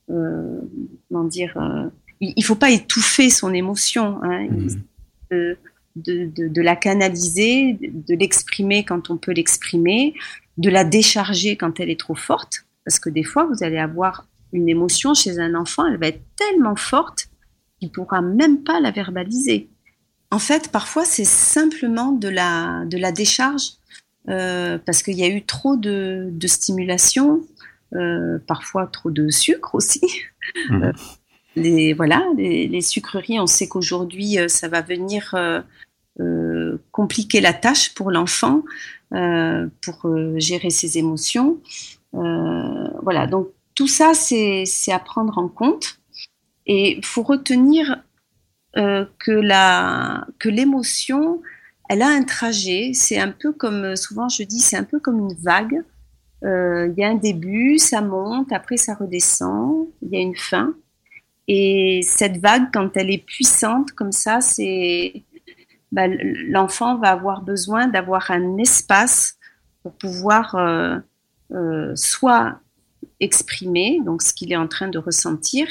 comment 0.09 1.25
dire, 1.25 1.91
il, 2.21 2.33
il 2.37 2.45
faut 2.45 2.57
pas 2.57 2.71
étouffer 2.71 3.31
son 3.31 3.55
émotion. 3.55 4.21
Hein. 4.23 4.49
Mmh. 4.49 4.69
De, 5.31 5.57
de, 5.97 6.49
de, 6.49 6.63
la 6.63 6.77
canaliser, 6.77 7.75
de 7.75 8.15
l'exprimer 8.15 8.85
quand 8.85 9.11
on 9.11 9.17
peut 9.17 9.33
l'exprimer, 9.33 10.15
de 10.57 10.71
la 10.71 10.85
décharger 10.85 11.57
quand 11.57 11.81
elle 11.81 11.91
est 11.91 11.99
trop 11.99 12.15
forte. 12.15 12.65
Parce 12.85 12.99
que 12.99 13.11
des 13.11 13.23
fois, 13.23 13.45
vous 13.45 13.63
allez 13.63 13.79
avoir 13.79 14.27
une 14.53 14.69
émotion 14.69 15.15
chez 15.15 15.39
un 15.39 15.55
enfant, 15.55 15.87
elle 15.87 15.99
va 15.99 16.09
être 16.09 16.23
tellement 16.37 16.77
forte 16.77 17.29
qu'il 17.79 17.89
ne 17.89 17.93
pourra 17.93 18.21
même 18.21 18.63
pas 18.63 18.81
la 18.81 18.91
verbaliser. 18.91 19.69
En 20.31 20.39
fait, 20.39 20.71
parfois, 20.71 21.05
c'est 21.05 21.25
simplement 21.25 22.13
de 22.13 22.29
la, 22.29 22.85
de 22.87 22.99
la 22.99 23.13
décharge 23.13 23.73
parce 24.27 25.03
qu'il 25.03 25.19
y 25.19 25.25
a 25.25 25.29
eu 25.29 25.43
trop 25.43 25.77
de, 25.77 26.31
stimulation, 26.45 27.43
parfois 28.47 28.87
trop 28.87 29.11
de 29.11 29.29
sucre 29.29 29.75
aussi. 29.75 30.01
Mmh. 30.69 30.91
les, 31.57 31.93
voilà, 31.95 32.25
les, 32.37 32.81
sucreries, 32.81 33.41
on 33.41 33.49
sait 33.49 33.67
qu'aujourd'hui, 33.67 34.39
ça 34.47 34.69
va 34.69 34.83
venir 34.83 35.35
compliquer 36.93 37.41
la 37.41 37.53
tâche 37.53 37.93
pour 37.95 38.13
l'enfant, 38.13 38.63
pour 39.11 40.17
gérer 40.37 40.71
ses 40.71 40.97
émotions. 40.97 41.59
voilà, 42.13 43.27
donc 43.27 43.49
tout 43.81 43.89
ça, 43.89 44.13
c'est 44.13 44.93
à 44.93 44.99
prendre 44.99 45.39
en 45.39 45.49
compte. 45.49 46.01
Et 46.67 46.99
il 46.99 47.05
faut 47.05 47.23
retenir 47.23 48.05
euh, 48.77 49.07
que 49.19 50.49
l'émotion, 50.51 51.41
elle 51.89 52.03
a 52.03 52.09
un 52.09 52.23
trajet. 52.25 52.91
C'est 52.93 53.19
un 53.19 53.33
peu 53.33 53.55
comme, 53.55 53.97
souvent 53.97 54.29
je 54.29 54.43
dis, 54.43 54.59
c'est 54.59 54.77
un 54.77 54.85
peu 54.85 55.01
comme 55.01 55.19
une 55.19 55.35
vague. 55.35 55.83
Euh, 56.45 56.93
il 56.93 57.01
y 57.01 57.03
a 57.03 57.09
un 57.09 57.15
début, 57.15 57.79
ça 57.79 58.03
monte, 58.03 58.53
après 58.53 58.77
ça 58.77 58.93
redescend, 58.93 59.87
il 60.03 60.11
y 60.11 60.17
a 60.19 60.21
une 60.21 60.37
fin. 60.37 60.75
Et 61.49 62.03
cette 62.03 62.37
vague, 62.37 62.71
quand 62.75 62.99
elle 62.99 63.11
est 63.11 63.25
puissante 63.25 63.93
comme 63.93 64.13
ça, 64.13 64.43
c'est 64.43 65.23
bah, 65.91 66.07
l'enfant 66.07 66.99
va 66.99 67.13
avoir 67.13 67.41
besoin 67.41 67.89
d'avoir 67.89 68.31
un 68.31 68.59
espace 68.59 69.39
pour 69.83 69.95
pouvoir 69.95 70.55
euh, 70.55 71.93
soit 71.97 72.61
exprimer 73.21 74.01
donc 74.05 74.23
ce 74.23 74.33
qu'il 74.33 74.53
est 74.53 74.57
en 74.57 74.69
train 74.69 74.89
de 74.89 74.99
ressentir, 74.99 75.69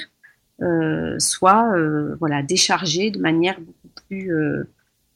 euh, 0.62 1.18
soit 1.20 1.74
euh, 1.76 2.16
voilà 2.20 2.44
décharger 2.44 3.12
de 3.12 3.20
manière 3.20 3.60
beaucoup 3.60 3.90
plus 4.08 4.34
euh, 4.34 4.64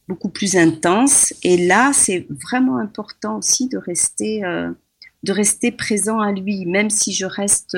beaucoup 0.07 0.29
plus 0.29 0.55
intense. 0.55 1.33
Et 1.43 1.65
là, 1.65 1.91
c'est 1.93 2.27
vraiment 2.29 2.77
important 2.77 3.37
aussi 3.37 3.69
de 3.69 3.77
rester 3.77 4.41
de 5.23 5.31
rester 5.31 5.71
présent 5.71 6.19
à 6.19 6.33
lui, 6.33 6.65
même 6.65 6.89
si 6.89 7.13
je 7.13 7.25
reste 7.25 7.77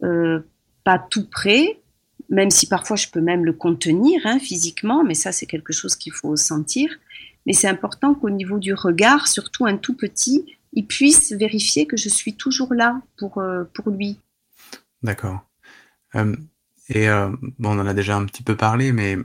pas 0.00 0.98
tout 0.98 1.28
près, 1.28 1.80
même 2.28 2.50
si 2.50 2.66
parfois 2.66 2.96
je 2.96 3.08
peux 3.08 3.20
même 3.20 3.44
le 3.44 3.52
contenir 3.52 4.20
hein, 4.24 4.40
physiquement, 4.40 5.04
mais 5.04 5.14
ça 5.14 5.30
c'est 5.30 5.46
quelque 5.46 5.72
chose 5.72 5.94
qu'il 5.94 6.12
faut 6.12 6.36
sentir. 6.36 6.90
Mais 7.46 7.52
c'est 7.52 7.68
important 7.68 8.14
qu'au 8.14 8.30
niveau 8.30 8.58
du 8.58 8.74
regard, 8.74 9.28
surtout 9.28 9.66
un 9.66 9.76
tout 9.76 9.94
petit, 9.94 10.55
il 10.76 10.86
puisse 10.86 11.32
vérifier 11.32 11.86
que 11.86 11.96
je 11.96 12.08
suis 12.08 12.36
toujours 12.36 12.72
là 12.74 13.00
pour, 13.16 13.38
euh, 13.38 13.64
pour 13.74 13.90
lui. 13.90 14.20
D'accord. 15.02 15.40
Euh, 16.14 16.36
et 16.88 17.08
euh, 17.08 17.30
bon, 17.58 17.76
on 17.76 17.80
en 17.80 17.86
a 17.86 17.94
déjà 17.94 18.16
un 18.16 18.26
petit 18.26 18.42
peu 18.42 18.56
parlé, 18.56 18.92
mais 18.92 19.16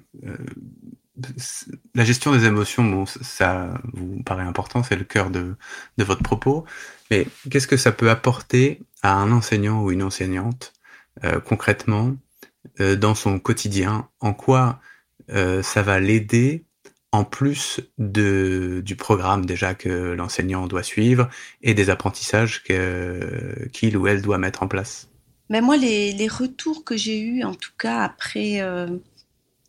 la 1.94 2.04
gestion 2.04 2.32
des 2.32 2.46
émotions, 2.46 2.84
bon, 2.84 3.06
ça 3.06 3.80
vous 3.94 4.24
paraît 4.24 4.44
important, 4.44 4.82
c'est 4.82 4.96
le 4.96 5.04
cœur 5.04 5.30
de, 5.30 5.56
de 5.98 6.04
votre 6.04 6.24
propos. 6.24 6.66
Mais 7.12 7.28
qu'est-ce 7.52 7.68
que 7.68 7.78
ça 7.78 7.92
peut 7.92 8.10
apporter 8.10 8.82
à 9.04 9.14
un 9.14 9.32
enseignant 9.32 9.84
ou 9.84 9.92
une 9.92 10.02
enseignante 10.02 10.74
concrètement 11.46 12.16
dans 12.80 13.14
son 13.14 13.40
quotidien? 13.40 14.10
En 14.20 14.34
quoi 14.34 14.80
ça 15.30 15.84
va 15.84 16.00
l'aider 16.00 16.66
en 17.12 17.24
plus 17.26 17.82
de, 17.98 18.82
du 18.86 18.96
programme 18.96 19.46
déjà 19.46 19.74
que 19.74 20.14
l'enseignant 20.14 20.68
doit 20.68 20.84
suivre 20.84 21.30
et 21.62 21.74
des 21.74 21.90
apprentissages 21.90 22.64
qu'il 22.64 23.98
ou 23.98 24.08
elle 24.08 24.22
doit 24.22 24.38
mettre 24.38 24.64
en 24.64 24.68
place. 24.68 25.10
Mais 25.50 25.60
moi, 25.60 25.76
les, 25.76 26.14
les 26.14 26.30
retours 26.30 26.86
que 26.86 26.96
j'ai 26.96 27.20
eus, 27.20 27.44
en 27.44 27.54
tout 27.54 27.74
cas 27.78 28.04
après, 28.04 28.62
euh, 28.62 28.88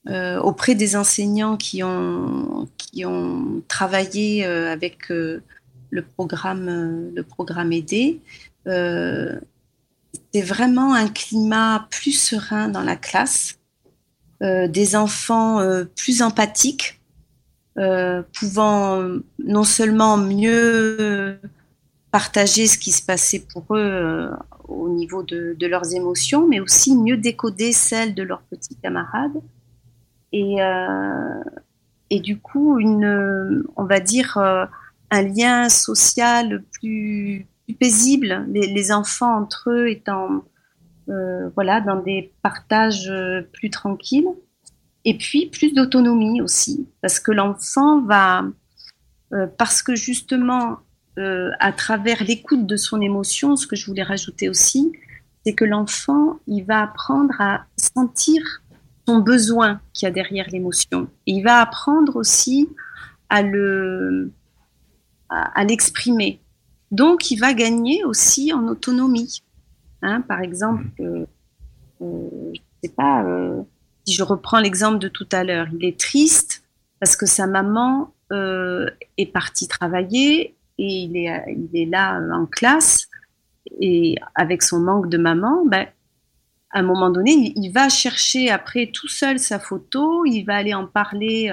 euh, 0.09 0.39
auprès 0.39 0.77
des 0.77 0.95
enseignants 0.95 1.57
qui 1.57 1.83
ont, 1.83 2.69
qui 2.79 3.05
ont 3.05 3.63
travaillé 3.67 4.47
euh, 4.47 4.73
avec 4.73 5.09
le 5.09 5.43
programme, 6.17 7.11
le 7.13 7.23
programme 7.25 7.73
aidé, 7.73 8.21
c'est 8.65 10.43
vraiment 10.43 10.95
un 10.95 11.09
climat 11.09 11.89
plus 11.91 12.13
serein 12.13 12.69
dans 12.69 12.83
la 12.83 12.95
classe, 12.95 13.59
des 14.41 14.97
enfants 14.97 15.61
plus 15.97 16.23
empathiques 16.23 17.02
pouvant 17.75 19.03
non 19.39 19.65
seulement 19.65 20.17
mieux 20.17 21.39
partager 22.13 22.67
ce 22.67 22.79
qui 22.79 22.93
se 22.93 23.05
passait 23.05 23.45
pour 23.53 23.75
eux 23.75 23.81
euh, 23.81 24.31
au 24.69 24.91
niveau 24.91 25.23
de, 25.23 25.57
leurs 25.67 25.95
émotions, 25.95 26.47
mais 26.47 26.61
aussi 26.61 26.95
mieux 26.95 27.17
décoder 27.17 27.73
celles 27.73 28.15
de 28.15 28.23
leurs 28.23 28.43
petits 28.43 28.77
camarades. 28.77 29.41
Et, 30.31 30.63
euh, 30.63 31.43
et 32.11 32.21
du 32.21 32.39
coup, 32.39 32.79
une, 32.79 33.65
on 33.77 33.85
va 33.85 34.01
dire, 34.01 34.37
un 34.37 35.23
lien 35.23 35.69
social 35.69 36.63
plus, 36.73 37.47
paisible, 37.81 38.45
les, 38.51 38.67
les, 38.67 38.93
enfants 38.93 39.35
entre 39.35 39.71
eux 39.71 39.89
étant 39.89 40.45
voilà, 41.55 41.81
dans 41.81 41.97
des 41.97 42.33
partages 42.43 43.11
plus 43.53 43.71
tranquilles 43.71 44.29
et 45.05 45.17
puis 45.19 45.47
plus 45.47 45.73
d'autonomie 45.73 46.41
aussi, 46.41 46.87
parce 47.01 47.19
que 47.19 47.33
l'enfant 47.33 48.03
va, 48.03 48.45
euh, 49.33 49.47
parce 49.59 49.83
que 49.83 49.95
justement, 49.97 50.79
euh, 51.19 51.51
à 51.59 51.73
travers 51.73 52.23
l'écoute 52.23 52.67
de 52.67 52.77
son 52.77 53.01
émotion, 53.01 53.57
ce 53.57 53.67
que 53.67 53.77
je 53.77 53.87
voulais 53.87 54.03
rajouter 54.03 54.49
aussi, 54.49 54.93
c'est 55.45 55.55
que 55.55 55.65
l'enfant, 55.65 56.39
il 56.47 56.65
va 56.65 56.83
apprendre 56.83 57.35
à 57.41 57.67
sentir 57.77 58.43
son 59.07 59.19
besoin 59.19 59.81
qu'il 59.93 60.07
y 60.07 60.09
a 60.09 60.13
derrière 60.13 60.49
l'émotion. 60.51 61.09
Et 61.27 61.33
il 61.33 61.43
va 61.43 61.61
apprendre 61.61 62.17
aussi 62.17 62.69
à 63.29 63.43
le, 63.43 64.31
à, 65.29 65.65
l'exprimer. 65.65 66.41
Donc, 66.91 67.31
il 67.31 67.39
va 67.39 67.55
gagner 67.55 68.05
aussi 68.05 68.53
en 68.53 68.69
autonomie. 68.69 69.43
Hein, 70.03 70.21
par 70.21 70.41
exemple, 70.41 70.85
euh, 71.01 71.27
euh, 72.03 72.53
je 72.55 72.61
sais 72.85 72.95
pas, 72.95 73.25
si 74.05 74.15
je 74.15 74.23
reprends 74.23 74.59
l'exemple 74.59 74.99
de 74.99 75.09
tout 75.09 75.29
à 75.33 75.45
l'heure, 75.45 75.67
il 75.73 75.85
est 75.85 75.99
triste 75.99 76.65
parce 77.01 77.17
que 77.17 77.27
sa 77.27 77.47
maman 77.47 78.13
euh, 78.33 78.89
est 79.19 79.27
partie 79.27 79.69
travailler 79.69 80.57
et 80.79 80.87
il 80.87 81.17
est, 81.17 81.87
là 81.87 82.19
euh, 82.19 82.31
en 82.33 82.47
classe 82.47 83.09
et 83.81 84.17
avec 84.35 84.63
son 84.63 84.81
manque 84.81 85.09
de 85.09 85.19
maman, 85.19 85.65
ben, 85.67 85.87
à 86.71 86.79
un 86.79 86.83
moment 86.83 87.11
donné, 87.11 87.53
il, 87.55 87.71
va 87.71 87.89
chercher 87.89 88.51
après 88.51 88.91
tout 88.93 89.09
seul 89.09 89.39
sa 89.39 89.59
photo, 89.59 90.25
il 90.25 90.45
va 90.45 90.57
aller 90.57 90.75
en 90.75 90.87
parler 90.87 91.53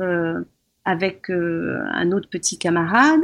euh, 0.00 0.44
avec 0.84 1.28
un 1.30 2.12
autre 2.12 2.28
petit 2.28 2.56
camarade 2.56 3.22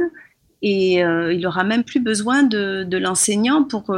et 0.61 0.95
il 0.95 1.39
n'aura 1.39 1.63
même 1.63 1.85
plus 1.85 2.01
besoin 2.01 2.43
de 2.43 2.97
l'enseignant 2.97 3.63
pour, 3.63 3.95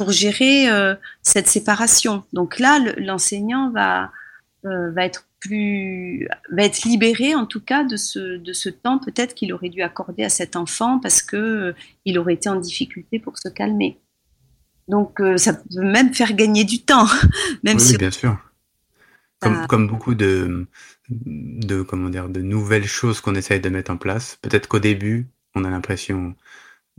pour 0.00 0.12
gérer 0.12 0.70
euh, 0.70 0.94
cette 1.20 1.46
séparation. 1.46 2.24
Donc 2.32 2.58
là, 2.58 2.78
l'enseignant 2.96 3.70
va, 3.70 4.10
euh, 4.64 4.90
va 4.92 5.04
être 5.04 5.26
plus, 5.40 6.26
va 6.50 6.62
être 6.62 6.84
libéré 6.84 7.34
en 7.34 7.44
tout 7.44 7.60
cas 7.60 7.84
de 7.84 7.98
ce, 7.98 8.38
de 8.38 8.52
ce 8.54 8.70
temps 8.70 8.98
peut-être 8.98 9.34
qu'il 9.34 9.52
aurait 9.52 9.68
dû 9.68 9.82
accorder 9.82 10.24
à 10.24 10.30
cet 10.30 10.56
enfant 10.56 11.00
parce 11.00 11.20
que 11.20 11.36
euh, 11.36 11.72
il 12.06 12.18
aurait 12.18 12.32
été 12.32 12.48
en 12.48 12.56
difficulté 12.56 13.18
pour 13.18 13.36
se 13.36 13.50
calmer. 13.50 13.98
Donc 14.88 15.20
ça 15.36 15.52
peut 15.52 15.82
même 15.82 16.14
faire 16.14 16.32
gagner 16.32 16.64
du 16.64 16.82
temps, 16.82 17.06
même 17.62 17.76
oui, 17.76 17.98
bien 17.98 18.10
sûr. 18.10 18.38
Comme, 19.38 19.66
comme 19.66 19.86
beaucoup 19.86 20.14
de, 20.14 20.66
de, 21.10 21.82
comment 21.82 22.08
dire, 22.08 22.30
de 22.30 22.40
nouvelles 22.40 22.86
choses 22.86 23.20
qu'on 23.20 23.34
essaye 23.34 23.60
de 23.60 23.68
mettre 23.68 23.90
en 23.90 23.98
place. 23.98 24.38
Peut-être 24.40 24.66
qu'au 24.66 24.78
début, 24.78 25.28
on 25.54 25.64
a 25.64 25.70
l'impression 25.70 26.34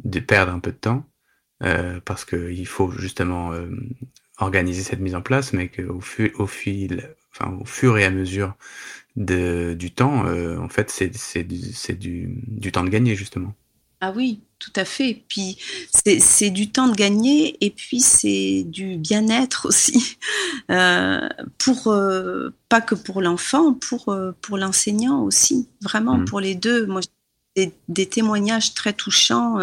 de 0.03 0.19
perdre 0.19 0.53
un 0.53 0.59
peu 0.59 0.71
de 0.71 0.77
temps, 0.77 1.03
euh, 1.63 1.99
parce 2.03 2.25
qu'il 2.25 2.67
faut 2.67 2.91
justement 2.91 3.53
euh, 3.53 3.67
organiser 4.39 4.81
cette 4.81 4.99
mise 4.99 5.15
en 5.15 5.21
place, 5.21 5.53
mais 5.53 5.69
qu'au 5.69 6.01
au 6.39 6.47
fil, 6.47 7.13
enfin, 7.31 7.55
au 7.61 7.65
fur 7.65 7.97
et 7.97 8.05
à 8.05 8.09
mesure 8.09 8.55
de, 9.15 9.75
du 9.77 9.91
temps, 9.91 10.25
euh, 10.25 10.57
en 10.57 10.69
fait, 10.69 10.89
c'est, 10.89 11.43
du, 11.43 12.29
du 12.47 12.71
temps 12.71 12.83
de 12.83 12.89
gagner 12.89 13.15
justement. 13.15 13.53
Ah 14.03 14.11
oui, 14.15 14.41
tout 14.57 14.73
à 14.75 14.85
fait. 14.85 15.23
Puis 15.27 15.59
c'est, 15.93 16.49
du 16.49 16.71
temps 16.71 16.87
de 16.87 16.95
gagner 16.95 17.63
et 17.63 17.69
puis 17.69 17.99
c'est 17.99 18.63
du 18.65 18.97
bien-être 18.97 19.67
aussi, 19.67 20.17
euh, 20.71 21.29
pour 21.59 21.95
pas 22.67 22.81
que 22.81 22.95
pour 22.95 23.21
l'enfant, 23.21 23.75
pour 23.75 24.17
pour 24.41 24.57
l'enseignant 24.57 25.21
aussi, 25.21 25.69
vraiment 25.83 26.17
mmh. 26.17 26.25
pour 26.25 26.39
les 26.39 26.55
deux. 26.55 26.87
Moi, 26.87 27.01
des, 27.55 27.71
des 27.89 28.07
témoignages 28.07 28.73
très 28.73 28.93
touchants 28.93 29.59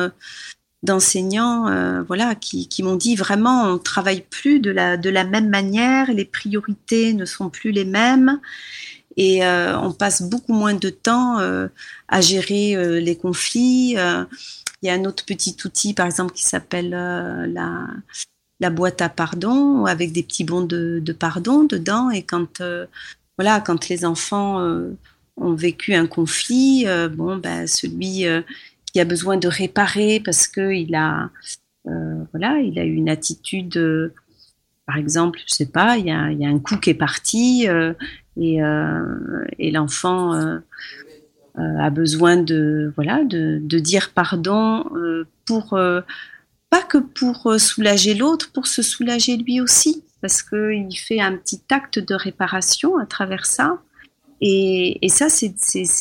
d'enseignants 0.83 1.69
euh, 1.69 2.03
voilà 2.03 2.35
qui, 2.35 2.69
m'ont 2.83 2.97
dit 2.97 3.17
vraiment 3.17 3.65
on 3.65 3.79
travaille 3.79 4.23
plus 4.23 4.61
de 4.61 4.71
la 4.71 4.97
de 4.97 5.11
la 5.11 5.25
même 5.25 5.49
manière 5.49 6.13
les 6.13 6.25
priorités 6.25 7.15
ne 7.15 7.25
sont 7.25 7.51
plus 7.51 7.73
les 7.73 7.85
mêmes 7.85 8.41
et 9.17 9.45
euh, 9.45 9.77
on 9.79 9.93
passe 9.93 10.23
beaucoup 10.23 10.53
moins 10.53 10.75
de 10.75 10.91
temps 10.91 11.41
euh, 11.41 11.67
à 12.07 12.21
gérer 12.21 13.01
les 13.01 13.17
conflits 13.17 13.97
il 13.97 14.87
y 14.87 14.91
a 14.91 14.95
un 14.95 15.05
autre 15.05 15.25
petit 15.25 15.57
outil 15.65 15.95
par 15.95 16.07
exemple 16.07 16.33
qui 16.33 16.45
s'appelle 16.45 16.91
la 16.91 17.87
la 18.61 18.71
boîte 18.71 19.03
à 19.03 19.09
pardon 19.09 19.85
avec 19.85 20.13
des 20.13 20.23
petits 20.23 20.45
bons 20.45 20.63
de, 20.63 21.01
de 21.03 21.13
pardon 21.13 21.65
dedans 21.65 22.11
et 22.11 22.23
quand 22.23 22.63
voilà 23.37 23.61
quand 23.61 23.89
les 23.89 24.05
enfants 24.05 24.61
ont 25.37 25.55
vécu 25.55 25.95
un 25.95 26.07
conflit 26.07 26.87
bon 27.11 27.37
ben 27.37 27.67
celui 27.67 28.27
a 29.01 29.05
besoin 29.05 29.37
de 29.37 29.49
réparer 29.49 30.21
parce 30.25 30.47
que 30.47 30.73
il 30.73 30.95
a, 30.95 31.31
voilà, 31.85 32.59
il 32.61 32.79
a 32.79 32.85
eu 32.85 32.95
une 32.95 33.09
attitude 33.09 34.13
par 34.87 34.97
exemple, 34.97 35.39
je 35.47 35.55
sais 35.55 35.67
pas, 35.67 35.99
il 35.99 36.07
y 36.07 36.11
a, 36.11 36.49
un 36.49 36.59
coup 36.59 36.77
qui 36.77 36.91
est 36.91 36.95
parti 36.95 37.67
et, 38.37 38.59
et 39.59 39.71
l'enfant 39.71 40.61
a 41.57 41.91
besoin 41.91 42.37
de 42.37 42.93
voilà 42.97 43.25
de, 43.25 43.59
de 43.63 43.79
dire 43.79 44.11
pardon 44.15 44.85
pour 45.47 45.79
pas 46.71 46.83
que 46.83 46.99
pour 46.99 47.55
soulager 47.59 48.15
l'autre, 48.15 48.51
pour 48.53 48.67
se 48.67 48.83
soulager 48.83 49.37
lui 49.37 49.61
aussi, 49.61 50.05
parce 50.21 50.43
qu'il 50.43 50.97
fait 50.97 51.21
un 51.21 51.37
petit 51.37 51.63
acte 51.71 51.99
de 51.99 52.15
réparation 52.15 52.99
à 52.99 53.07
travers 53.07 53.47
ça. 53.47 53.81
Et, 54.41 55.05
et 55.05 55.09
ça, 55.09 55.29
c'est 55.29 55.55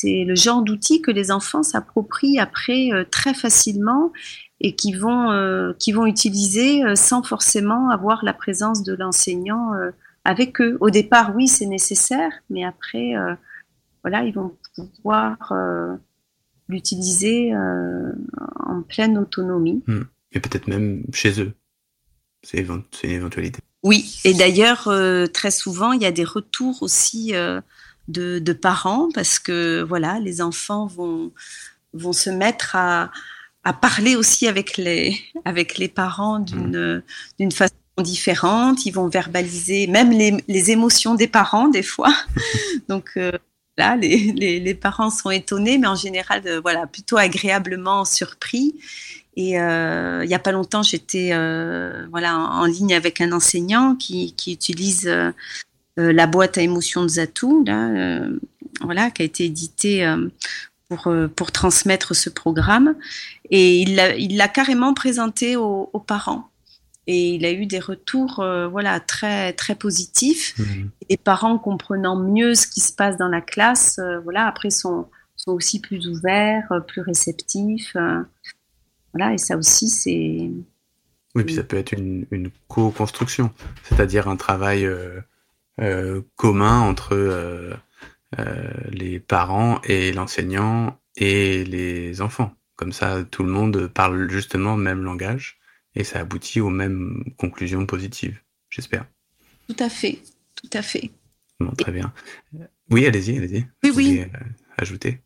le 0.04 0.34
genre 0.34 0.62
d'outil 0.62 1.02
que 1.02 1.10
les 1.10 1.30
enfants 1.30 1.62
s'approprient 1.62 2.38
après 2.38 2.90
très 3.10 3.34
facilement 3.34 4.12
et 4.60 4.74
qui 4.74 4.92
vont, 4.92 5.30
euh, 5.30 5.72
qui 5.78 5.92
vont 5.92 6.06
utiliser 6.06 6.84
euh, 6.84 6.96
sans 6.96 7.22
forcément 7.22 7.90
avoir 7.90 8.24
la 8.24 8.32
présence 8.32 8.82
de 8.82 8.94
l'enseignant 8.94 9.74
euh, 9.74 9.90
avec 10.24 10.60
eux. 10.60 10.76
Au 10.80 10.90
départ, 10.90 11.34
oui, 11.36 11.48
c'est 11.48 11.66
nécessaire, 11.66 12.32
mais 12.50 12.64
après, 12.64 13.14
voilà, 14.02 14.24
ils 14.24 14.34
vont 14.34 14.54
pouvoir 14.76 15.54
l'utiliser 16.68 17.54
en 17.56 18.82
pleine 18.82 19.16
autonomie. 19.16 19.82
Hmm. 19.86 20.02
Et 20.32 20.40
peut-être 20.40 20.68
même 20.68 21.04
chez 21.14 21.40
eux. 21.40 21.52
C'est 22.42 22.58
une 22.58 23.10
éventualité. 23.10 23.60
Oui, 23.82 24.20
et 24.24 24.34
d'ailleurs, 24.34 24.92
très 25.32 25.50
souvent, 25.50 25.92
il 25.92 26.02
y 26.02 26.06
a 26.06 26.12
des 26.12 26.24
retours 26.24 26.82
aussi 26.82 27.32
de, 28.08 28.38
de, 28.38 28.52
parents 28.52 29.08
parce 29.14 29.38
que 29.38 29.82
voilà, 29.82 30.18
les 30.18 30.40
enfants 30.42 30.86
vont, 30.86 31.30
vont 31.92 32.12
se 32.12 32.30
mettre 32.30 32.74
à, 32.74 33.10
à 33.64 33.72
parler 33.72 34.16
aussi 34.16 34.48
avec 34.48 34.76
les, 34.76 35.20
avec 35.44 35.78
les 35.78 35.88
parents 35.88 36.38
d'une 36.38 36.96
mm. 36.96 37.02
d'une 37.38 37.52
façon 37.52 37.74
différente. 38.02 38.86
Ils 38.86 38.92
vont 38.92 39.08
verbaliser 39.08 39.86
même 39.86 40.10
les, 40.10 40.36
les 40.48 40.70
émotions 40.70 41.14
des 41.14 41.28
parents 41.28 41.68
des 41.68 41.82
fois. 41.82 42.14
Donc 42.88 43.10
euh, 43.16 43.32
là, 43.76 43.96
les, 43.96 44.32
les, 44.32 44.60
les, 44.60 44.74
parents 44.74 45.10
sont 45.10 45.30
étonnés, 45.30 45.78
mais 45.78 45.86
en 45.86 45.94
général, 45.94 46.42
euh, 46.46 46.60
voilà, 46.60 46.86
plutôt 46.86 47.16
agréablement 47.16 48.04
surpris. 48.04 48.74
Et 49.36 49.60
euh, 49.60 50.24
il 50.24 50.28
n'y 50.28 50.34
a 50.34 50.40
pas 50.40 50.50
longtemps, 50.50 50.82
j'étais 50.82 51.28
voilà 52.10 52.36
en, 52.36 52.64
ligne 52.64 52.92
avec 52.92 53.20
un 53.20 53.30
enseignant 53.30 53.94
qui, 53.94 54.32
qui 54.34 54.52
utilise 54.52 55.08
la 55.98 56.26
boîte 56.26 56.56
à 56.58 56.62
émotions 56.62 57.02
de 57.02 57.08
Zatou, 57.08 57.64
là, 57.66 58.20
voilà, 58.80 59.10
qui 59.10 59.22
a 59.22 59.24
été 59.24 59.44
éditée 59.44 60.06
pour, 60.88 61.06
euh, 61.08 61.28
pour 61.28 61.52
transmettre 61.52 62.14
ce 62.14 62.30
programme. 62.30 62.96
Et 63.50 63.80
il 63.80 63.96
l'a, 63.96 64.48
carrément 64.48 64.94
présenté 64.94 65.56
aux, 65.56 65.86
parents. 66.06 66.48
Et 67.06 67.30
il 67.34 67.46
a 67.46 67.52
eu 67.52 67.66
des 67.66 67.78
retours 67.78 68.40
euh, 68.40 68.68
voilà, 68.68 69.00
très, 69.00 69.52
très 69.54 69.74
positifs. 69.74 70.58
Mmh. 70.58 70.64
Les 71.08 71.16
parents 71.16 71.58
comprenant 71.58 72.16
mieux 72.16 72.54
ce 72.54 72.66
qui 72.66 72.80
se 72.80 72.92
passe 72.92 73.16
dans 73.16 73.28
la 73.28 73.40
classe, 73.40 73.98
euh, 73.98 74.18
voilà, 74.20 74.46
après 74.46 74.70
sont, 74.70 75.08
sont 75.36 75.52
aussi 75.52 75.80
plus 75.80 76.06
ouverts, 76.08 76.68
plus 76.86 77.00
réceptifs. 77.00 77.96
voilà, 79.14 79.32
et 79.32 79.38
ça 79.38 79.56
aussi, 79.56 79.88
c'est. 79.88 80.50
Oui, 81.34 81.44
puis 81.44 81.54
ça 81.54 81.62
peut 81.62 81.76
être 81.76 81.92
une, 81.92 82.26
une 82.30 82.50
co-construction, 82.68 83.50
c'est-à-dire 83.84 84.28
un 84.28 84.36
travail 84.36 84.88
commun 86.36 86.80
entre 86.80 87.14
euh, 88.38 88.70
les 88.90 89.20
parents 89.20 89.80
et 89.84 90.12
l'enseignant 90.12 91.00
et 91.16 91.64
les 91.64 92.20
enfants. 92.20 92.54
Comme 92.76 92.92
ça, 92.92 93.24
tout 93.24 93.42
le 93.42 93.50
monde 93.50 93.86
parle 93.86 94.30
justement 94.30 94.76
le 94.76 94.82
même 94.82 95.02
langage 95.02 95.58
et 95.94 96.04
ça 96.04 96.20
aboutit 96.20 96.60
aux 96.60 96.68
mêmes 96.68 97.24
conclusions 97.38 97.86
positives, 97.86 98.38
j'espère. 98.68 99.06
Tout 99.66 99.76
à 99.78 99.88
fait, 99.88 100.18
tout 100.56 100.68
à 100.74 100.82
fait. 100.82 101.10
Bon, 101.58 101.72
très 101.72 101.90
bien. 101.90 102.12
Oui, 102.90 103.06
allez-y, 103.06 103.38
allez-y. 103.38 103.66
Oui, 103.82 103.92
oui. 103.96 104.20
Euh, 104.20 104.38
ajouter? 104.76 105.22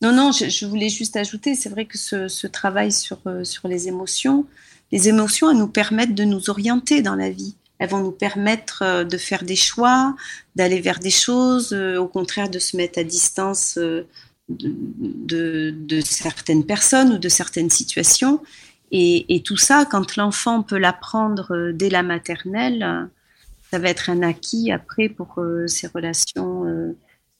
Non, 0.00 0.12
non, 0.12 0.30
je, 0.30 0.64
voulais 0.64 0.88
juste 0.90 1.16
ajouter, 1.16 1.56
c'est 1.56 1.68
vrai 1.68 1.86
que 1.86 1.98
ce, 1.98 2.28
ce 2.28 2.46
travail 2.46 2.92
sur, 2.92 3.18
euh, 3.26 3.42
sur 3.42 3.66
les 3.66 3.88
émotions, 3.88 4.46
les 4.92 5.08
émotions, 5.08 5.50
elles 5.50 5.58
nous 5.58 5.66
permettent 5.66 6.14
de 6.14 6.24
nous 6.24 6.50
orienter 6.50 7.02
dans 7.02 7.16
la 7.16 7.30
vie. 7.30 7.56
Elles 7.78 7.88
vont 7.88 8.00
nous 8.00 8.12
permettre 8.12 8.82
euh, 8.82 9.04
de 9.04 9.16
faire 9.16 9.44
des 9.44 9.56
choix, 9.56 10.16
d'aller 10.56 10.80
vers 10.80 10.98
des 10.98 11.10
choses, 11.10 11.72
euh, 11.72 11.96
au 11.96 12.08
contraire 12.08 12.50
de 12.50 12.58
se 12.58 12.76
mettre 12.76 12.98
à 12.98 13.04
distance 13.04 13.78
euh, 13.78 14.06
de, 14.48 16.00
certaines 16.04 16.64
personnes 16.64 17.12
ou 17.12 17.18
de 17.18 17.28
certaines 17.28 17.70
situations. 17.70 18.42
Et, 18.90 19.42
tout 19.44 19.58
ça, 19.58 19.84
quand 19.84 20.16
l'enfant 20.16 20.62
peut 20.62 20.78
l'apprendre 20.78 21.72
dès 21.74 21.90
la 21.90 22.02
maternelle, 22.02 23.10
ça 23.70 23.78
va 23.78 23.90
être 23.90 24.08
un 24.08 24.22
acquis 24.22 24.72
après 24.72 25.10
pour 25.10 25.38
ses 25.66 25.88
relations 25.88 26.64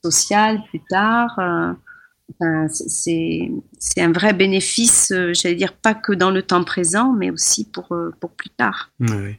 sociales 0.04 0.62
plus 0.68 0.82
tard. 0.90 1.40
C'est 2.68 3.50
un 3.96 4.12
vrai 4.12 4.34
bénéfice, 4.34 5.10
j'allais 5.32 5.54
dire, 5.54 5.72
pas 5.72 5.94
que 5.94 6.12
dans 6.12 6.30
le 6.30 6.42
temps 6.42 6.64
présent, 6.64 7.14
mais 7.14 7.30
aussi 7.30 7.64
pour, 7.64 7.96
pour 8.20 8.30
plus 8.32 8.50
tard. 8.50 8.90
Oui. 9.00 9.38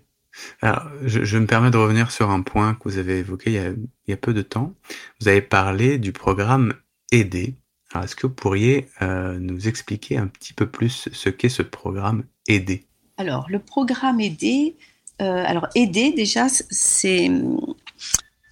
Alors, 0.61 0.83
je, 1.03 1.37
me 1.37 1.45
permets 1.45 1.71
de 1.71 1.77
revenir 1.77 2.11
sur 2.11 2.29
un 2.29 2.41
point 2.41 2.75
que 2.75 2.89
vous 2.89 2.97
avez 2.97 3.19
évoqué 3.19 3.51
il 3.51 3.87
y 4.07 4.13
a, 4.13 4.17
peu 4.17 4.33
de 4.33 4.41
temps. 4.41 4.73
Vous 5.19 5.27
avez 5.27 5.41
parlé 5.41 5.97
du 5.97 6.11
programme 6.11 6.73
Aider. 7.11 7.55
Alors, 7.91 8.05
est-ce 8.05 8.15
que 8.15 8.27
vous 8.27 8.33
pourriez 8.33 8.87
euh, 9.01 9.37
nous 9.39 9.67
expliquer 9.67 10.17
un 10.17 10.27
petit 10.27 10.53
peu 10.53 10.67
plus 10.67 11.09
ce 11.11 11.29
qu'est 11.29 11.49
ce 11.49 11.63
programme 11.63 12.23
Aider? 12.47 12.85
Alors, 13.17 13.47
le 13.49 13.59
programme 13.59 14.19
Aider, 14.19 14.75
euh, 15.21 15.43
alors 15.45 15.67
Aider 15.75 16.11
déjà, 16.11 16.47
c'est, 16.49 17.31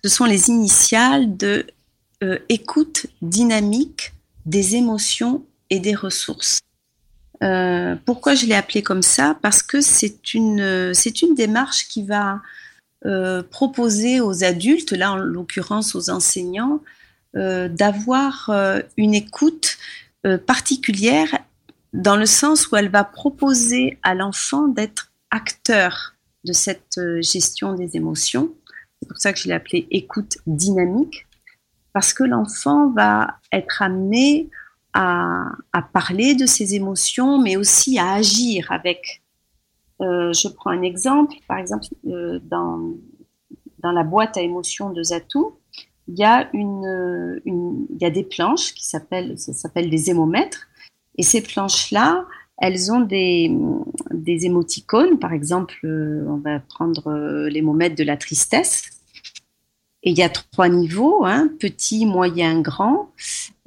ce 0.03 0.09
sont 0.09 0.25
les 0.25 0.49
initiales 0.49 1.37
de 1.37 1.67
euh, 2.23 2.39
écoute 2.49 3.05
dynamique 3.21 4.13
des 4.45 4.75
émotions 4.75 5.45
et 5.69 5.79
des 5.79 5.93
ressources. 5.93 6.59
Euh, 7.43 7.95
pourquoi 8.05 8.35
je 8.35 8.45
l'ai 8.45 8.55
appelé 8.55 8.81
comme 8.81 9.01
ça? 9.01 9.37
Parce 9.41 9.61
que 9.61 9.81
c'est 9.81 10.33
une, 10.33 10.93
c'est 10.93 11.21
une 11.21 11.35
démarche 11.35 11.87
qui 11.87 12.03
va 12.03 12.41
euh, 13.05 13.43
proposer 13.43 14.19
aux 14.21 14.43
adultes, 14.43 14.91
là 14.91 15.11
en 15.11 15.17
l'occurrence 15.17 15.95
aux 15.95 16.09
enseignants, 16.09 16.81
euh, 17.35 17.67
d'avoir 17.67 18.51
une 18.97 19.13
écoute 19.13 19.77
particulière 20.45 21.29
dans 21.93 22.17
le 22.17 22.25
sens 22.25 22.69
où 22.69 22.75
elle 22.75 22.89
va 22.89 23.03
proposer 23.03 23.97
à 24.03 24.13
l'enfant 24.13 24.67
d'être 24.67 25.11
acteur 25.31 26.15
de 26.43 26.53
cette 26.53 26.99
gestion 27.21 27.73
des 27.73 27.95
émotions. 27.95 28.53
C'est 29.01 29.07
pour 29.07 29.17
ça 29.17 29.31
que 29.31 29.39
je 29.39 29.47
l'ai 29.47 29.53
appelé 29.53 29.87
écoute 29.91 30.37
dynamique, 30.47 31.27
parce 31.93 32.13
que 32.13 32.23
l'enfant 32.23 32.89
va 32.89 33.39
être 33.51 33.81
amené 33.81 34.49
à, 34.97 35.81
parler 35.93 36.33
de 36.33 36.45
ses 36.45 36.73
émotions, 36.73 37.39
mais 37.39 37.55
aussi 37.55 37.99
à 37.99 38.13
agir 38.13 38.71
avec. 38.71 39.21
Euh, 40.01 40.31
je 40.33 40.47
prends 40.47 40.71
un 40.71 40.81
exemple, 40.81 41.35
par 41.47 41.57
exemple, 41.57 41.87
euh, 42.07 42.39
dans, 42.43 42.93
dans 43.79 43.91
la 43.91 44.03
boîte 44.03 44.37
à 44.37 44.41
émotions 44.41 44.91
de 44.91 45.01
Zatou, 45.01 45.57
il 46.07 46.19
y 46.19 46.23
a, 46.23 46.49
une, 46.53 47.41
il 47.45 47.97
y 47.99 48.05
a 48.05 48.09
des 48.09 48.23
planches 48.23 48.73
qui 48.73 48.85
s'appellent, 48.85 49.35
des 49.75 50.09
émomètres, 50.09 50.67
et 51.17 51.23
ces 51.23 51.41
planches-là, 51.41 52.25
elles 52.59 52.91
ont 52.91 53.01
des, 53.01 53.51
des 54.11 54.45
émoticônes, 54.45 55.19
par 55.19 55.33
exemple, 55.33 55.75
euh, 55.83 56.25
on 56.27 56.37
va 56.37 56.59
prendre 56.59 57.47
l'émomètre 57.49 57.95
de 57.95 58.03
la 58.03 58.17
tristesse, 58.17 58.96
et 60.03 60.11
il 60.11 60.17
y 60.17 60.23
a 60.23 60.29
trois 60.29 60.69
niveaux, 60.69 61.25
hein, 61.25 61.49
petit, 61.59 62.05
moyen, 62.05 62.61
grand. 62.61 63.11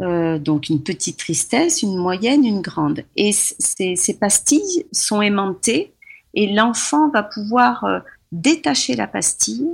Euh, 0.01 0.39
donc 0.39 0.69
une 0.69 0.83
petite 0.83 1.19
tristesse, 1.19 1.83
une 1.83 1.97
moyenne, 1.97 2.45
une 2.45 2.63
grande. 2.63 3.05
Et 3.17 3.33
ces, 3.33 4.17
pastilles 4.19 4.87
sont 4.93 5.21
aimantées 5.21 5.93
et 6.35 6.53
l'enfant 6.53 7.11
va 7.11 7.23
pouvoir 7.23 7.85
euh, 7.85 7.99
détacher 8.33 8.95
la 8.95 9.09
pastille, 9.09 9.69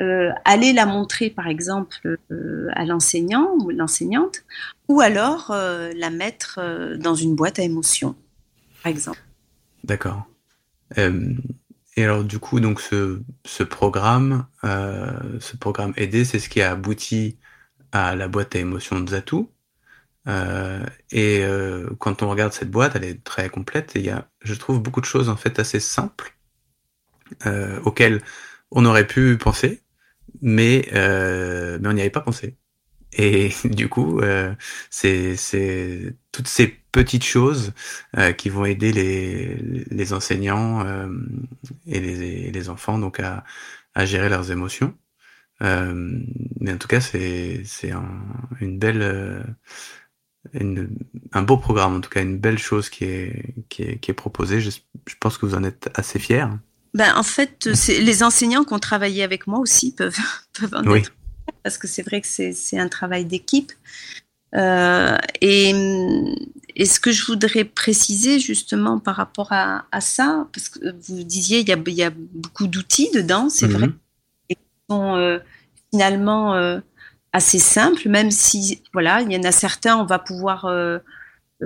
euh, 0.00 0.30
aller 0.44 0.72
la 0.72 0.86
montrer 0.86 1.28
par 1.28 1.48
exemple 1.48 2.16
à 2.72 2.84
l'enseignant 2.86 3.50
ou 3.58 3.70
l'enseignante, 3.70 4.44
ou 4.88 5.00
alors 5.00 5.52
la 5.52 6.10
mettre 6.10 6.60
dans 6.96 7.14
une 7.14 7.34
boîte 7.34 7.58
à 7.58 7.62
émotions, 7.62 8.14
par 8.82 8.90
exemple. 8.90 9.20
D'accord. 9.84 10.24
Et 12.00 12.04
alors 12.04 12.24
du 12.24 12.38
coup, 12.38 12.60
donc 12.60 12.80
ce, 12.80 13.20
ce 13.44 13.62
programme, 13.62 14.46
euh, 14.64 15.38
ce 15.38 15.54
programme 15.58 15.92
aidé, 15.98 16.24
c'est 16.24 16.38
ce 16.38 16.48
qui 16.48 16.62
a 16.62 16.70
abouti 16.72 17.38
à 17.92 18.16
la 18.16 18.26
boîte 18.26 18.56
à 18.56 18.58
émotions 18.60 19.00
de 19.00 19.10
Zatou. 19.10 19.52
Euh, 20.28 20.86
et 21.12 21.40
euh, 21.44 21.90
quand 22.00 22.22
on 22.22 22.30
regarde 22.30 22.54
cette 22.54 22.70
boîte, 22.70 22.96
elle 22.96 23.04
est 23.04 23.22
très 23.24 23.50
complète 23.50 23.92
il 23.96 24.02
y 24.06 24.10
a, 24.10 24.30
je 24.42 24.54
trouve, 24.54 24.80
beaucoup 24.82 25.02
de 25.02 25.06
choses 25.06 25.28
en 25.28 25.36
fait 25.36 25.58
assez 25.58 25.80
simples 25.80 26.36
auxquelles 27.84 28.22
on 28.70 28.84
aurait 28.86 29.06
pu 29.06 29.36
penser, 29.38 29.82
mais 30.42 30.88
mais 30.92 31.88
on 31.88 31.92
n'y 31.92 32.00
avait 32.02 32.10
pas 32.10 32.20
pensé. 32.22 32.56
Et 33.12 33.50
du 33.64 33.88
coup, 33.88 34.20
c'est 34.90 35.36
c'est 35.36 36.16
toutes 36.32 36.48
ces 36.48 36.79
petites 36.92 37.24
choses 37.24 37.72
qui 38.38 38.48
vont 38.48 38.64
aider 38.64 38.92
les, 38.92 39.54
les 39.90 40.12
enseignants 40.12 40.84
et 41.86 42.00
les, 42.00 42.50
les, 42.50 42.68
enfants 42.68 42.98
donc 42.98 43.20
à, 43.20 43.44
à 43.94 44.04
gérer 44.04 44.28
leurs 44.28 44.50
émotions. 44.50 44.94
mais 45.60 46.72
en 46.72 46.78
tout 46.78 46.88
cas, 46.88 47.00
c'est 47.00 47.62
c'est 47.64 47.92
un, 47.92 48.08
une 48.60 48.78
belle 48.78 49.44
un 51.32 51.42
beau 51.42 51.58
programme, 51.58 51.96
en 51.96 52.00
tout 52.00 52.10
cas 52.10 52.22
une 52.22 52.38
belle 52.38 52.58
chose 52.58 52.88
qui 52.88 53.04
est, 53.04 53.54
qui 53.68 53.82
est, 53.82 53.98
qui 53.98 54.10
est 54.10 54.14
proposée. 54.14 54.60
Je, 54.60 54.70
je, 54.70 55.14
pense 55.20 55.36
que 55.38 55.46
vous 55.46 55.54
en 55.54 55.64
êtes 55.64 55.90
assez 55.94 56.18
fiers. 56.18 56.46
Ben, 56.94 57.14
en 57.14 57.22
fait, 57.22 57.68
les 57.88 58.22
enseignants 58.22 58.64
qui 58.64 58.72
ont 58.72 58.78
travaillé 58.78 59.22
avec 59.22 59.46
moi 59.46 59.58
aussi 59.60 59.94
peuvent, 59.94 60.16
peuvent 60.58 60.74
en 60.74 60.94
être 60.94 61.12
parce 61.62 61.78
que 61.78 61.86
c'est 61.86 62.02
vrai 62.02 62.20
que 62.20 62.26
c'est 62.26 62.78
un 62.78 62.88
travail 62.88 63.24
d'équipe. 63.24 63.72
Euh, 64.54 65.16
et, 65.40 65.72
et, 66.80 66.86
ce 66.86 67.00
que 67.00 67.12
je 67.12 67.24
voudrais 67.26 67.64
préciser 67.64 68.38
justement 68.38 68.98
par 68.98 69.16
rapport 69.16 69.52
à, 69.52 69.86
à 69.92 70.00
ça, 70.00 70.48
parce 70.52 70.68
que 70.68 70.78
vous 71.02 71.22
disiez 71.22 71.60
il 71.60 71.68
y 71.68 71.72
a, 71.72 71.76
il 71.86 71.94
y 71.94 72.02
a 72.02 72.10
beaucoup 72.10 72.66
d'outils 72.66 73.10
dedans, 73.14 73.48
c'est 73.48 73.66
vrai, 73.66 73.88
mhm. 73.88 73.94
et 74.48 74.54
qui 74.54 74.62
sont 74.88 75.16
euh, 75.16 75.38
finalement 75.92 76.54
euh, 76.54 76.80
assez 77.32 77.58
simple, 77.58 78.08
même 78.08 78.30
si, 78.30 78.82
voilà, 78.92 79.22
il 79.22 79.32
y 79.32 79.36
en 79.36 79.44
a 79.44 79.52
certains, 79.52 79.96
on 79.96 80.06
va 80.06 80.18
pouvoir 80.18 80.64
euh, 80.64 80.98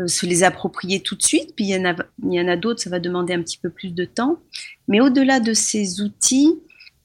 se 0.07 0.27
les 0.27 0.42
approprier 0.42 1.00
tout 1.00 1.14
de 1.14 1.22
suite, 1.22 1.55
puis 1.55 1.66
il 1.66 1.70
y 1.70 1.77
en 1.77 1.85
a, 1.85 1.94
il 2.24 2.35
y 2.35 2.40
en 2.40 2.48
a 2.48 2.57
d'autres, 2.57 2.83
ça 2.83 2.90
va 2.90 2.98
demander 2.98 3.35
un 3.35 3.42
petit 3.42 3.59
peu 3.59 3.70
plus 3.70 3.94
de 3.94 4.05
temps. 4.05 4.40
Mais 4.88 5.00
au-delà 5.00 5.40
de 5.40 5.55
ces 5.55 6.00
outils, 6.00 6.59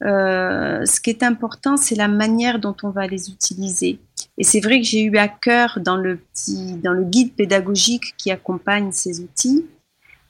euh, 0.06 0.86
ce 0.86 1.02
qui 1.02 1.10
est 1.10 1.24
important, 1.24 1.76
c'est 1.76 1.96
la 1.96 2.08
manière 2.08 2.60
dont 2.60 2.76
on 2.84 2.90
va 2.90 3.08
les 3.08 3.30
utiliser. 3.30 4.00
Et 4.38 4.44
c'est 4.44 4.62
vrai 4.62 4.80
que 4.80 4.88
j'ai 4.88 5.04
eu 5.04 5.18
à 5.18 5.28
cœur 5.28 5.80
dans 5.82 5.98
le 5.98 6.18
petit, 6.18 6.76
dans 6.76 6.94
le 6.94 7.04
guide 7.04 7.34
pédagogique 7.36 8.14
qui 8.18 8.32
accompagne 8.32 8.92
ces 8.92 9.20
outils, 9.20 9.66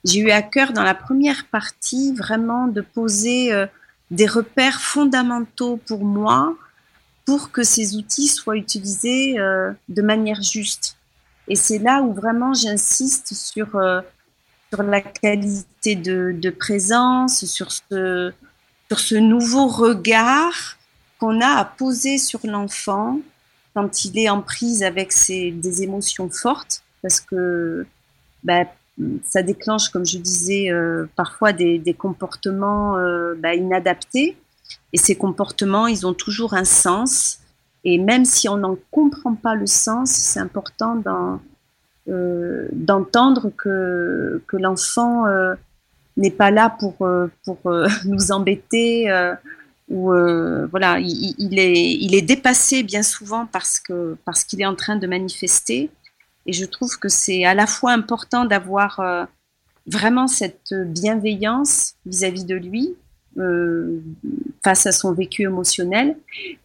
j'ai 0.02 0.20
eu 0.20 0.30
à 0.30 0.42
cœur 0.42 0.72
dans 0.72 0.82
la 0.82 0.94
première 0.94 1.46
partie 1.46 2.14
vraiment 2.14 2.66
de 2.66 2.80
poser 2.80 3.52
euh, 3.52 3.66
des 4.10 4.26
repères 4.26 4.80
fondamentaux 4.80 5.76
pour 5.86 6.04
moi 6.04 6.56
pour 7.26 7.52
que 7.52 7.62
ces 7.62 7.96
outils 7.96 8.26
soient 8.26 8.56
utilisés 8.56 9.38
euh, 9.38 9.72
de 9.88 10.02
manière 10.02 10.42
juste. 10.42 10.96
Et 11.48 11.54
c'est 11.54 11.78
là 11.78 12.00
où 12.00 12.12
vraiment 12.12 12.54
j'insiste 12.54 13.34
sur, 13.34 13.68
sur 14.72 14.82
la 14.82 15.00
qualité 15.00 15.96
de, 15.96 16.34
de, 16.36 16.50
présence, 16.50 17.44
sur 17.44 17.70
ce, 17.72 18.32
sur 18.90 18.98
ce 18.98 19.14
nouveau 19.14 19.68
regard 19.68 20.76
qu'on 21.20 21.40
a 21.40 21.46
à 21.46 21.64
poser 21.64 22.18
sur 22.18 22.40
l'enfant 22.42 23.20
quand 23.72 24.04
il 24.04 24.18
est 24.18 24.28
en 24.28 24.42
prise 24.42 24.82
avec 24.82 25.12
ses, 25.12 25.52
des 25.52 25.84
émotions 25.84 26.28
fortes, 26.28 26.82
parce 27.00 27.20
que 27.20 27.86
bah, 28.42 28.64
ça 29.24 29.42
déclenche, 29.42 29.90
comme 29.90 30.04
je 30.04 30.18
disais, 30.18 30.72
euh, 30.72 31.06
parfois 31.14 31.52
des, 31.52 31.78
des 31.78 31.94
comportements 31.94 32.96
euh, 32.96 33.34
bah, 33.38 33.54
inadaptés. 33.54 34.36
Et 34.92 34.98
ces 34.98 35.14
comportements, 35.14 35.86
ils 35.86 36.04
ont 36.04 36.14
toujours 36.14 36.54
un 36.54 36.64
sens. 36.64 37.38
Et 37.84 37.96
même 37.96 38.24
si 38.24 38.48
on 38.48 38.56
n'en 38.56 38.76
comprend 38.90 39.36
pas 39.36 39.54
le 39.54 39.68
sens, 39.68 40.10
c'est 40.10 40.40
important 40.40 41.00
euh, 42.08 42.66
d'entendre 42.72 43.52
que, 43.56 44.42
que 44.48 44.56
l'enfant 44.56 45.26
euh, 45.28 45.54
n'est 46.16 46.30
pas 46.30 46.50
là 46.50 46.70
pour, 46.78 47.02
euh, 47.02 47.28
pour 47.44 47.58
euh, 47.66 47.88
nous 48.04 48.32
embêter. 48.32 49.10
Euh, 49.10 49.34
ou 49.88 50.12
voilà, 50.70 51.00
il, 51.00 51.58
est, 51.58 51.94
il 51.94 52.14
est 52.14 52.22
dépassé 52.22 52.84
bien 52.84 53.02
souvent 53.02 53.46
parce 53.46 53.80
que 53.80 54.16
parce 54.24 54.44
qu'il 54.44 54.60
est 54.60 54.66
en 54.66 54.76
train 54.76 54.94
de 54.94 55.04
manifester. 55.08 55.90
Et 56.46 56.52
je 56.52 56.64
trouve 56.64 56.96
que 56.96 57.08
c'est 57.08 57.44
à 57.44 57.54
la 57.54 57.66
fois 57.66 57.90
important 57.90 58.44
d'avoir 58.44 59.00
vraiment 59.88 60.28
cette 60.28 60.72
bienveillance 60.72 61.94
vis-à-vis 62.06 62.44
-vis 62.44 62.46
de 62.46 62.54
lui, 62.54 62.94
face 64.62 64.86
à 64.86 64.92
son 64.92 65.12
vécu 65.12 65.42
émotionnel 65.42 66.16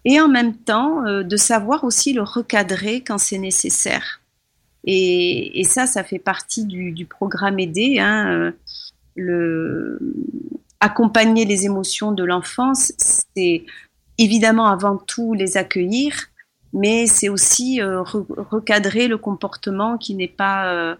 et 0.03 0.21
en 0.21 0.27
même 0.27 0.53
temps 0.53 1.01
de 1.23 1.37
savoir 1.37 1.83
aussi 1.83 2.13
le 2.13 2.21
recadrer 2.21 3.01
quand 3.01 3.17
c'est 3.17 3.39
nécessaire. 3.39 4.21
Et, 4.83 5.59
et, 5.59 5.63
ça, 5.63 5.87
ça 5.87 6.03
fait 6.03 6.19
partie 6.19 6.65
du, 6.65 7.07
programme 7.07 7.57
aidé. 7.57 7.97
Hein, 7.97 8.53
le, 9.15 9.99
accompagner 10.79 11.45
les 11.45 11.65
émotions 11.65 12.11
de 12.11 12.23
l'enfance, 12.23 12.91
c'est 12.97 13.65
évidemment 14.17 14.67
avant 14.67 14.97
tout 14.97 15.33
les 15.33 15.57
accueillir, 15.57 16.13
mais 16.73 17.07
c'est 17.07 17.29
aussi 17.29 17.81
euh, 17.81 18.03
recadrer 18.03 19.07
le 19.07 19.17
comportement 19.17 19.97
qui 19.97 20.15
n'est 20.15 20.27
pas 20.27 20.71
euh, 20.71 20.95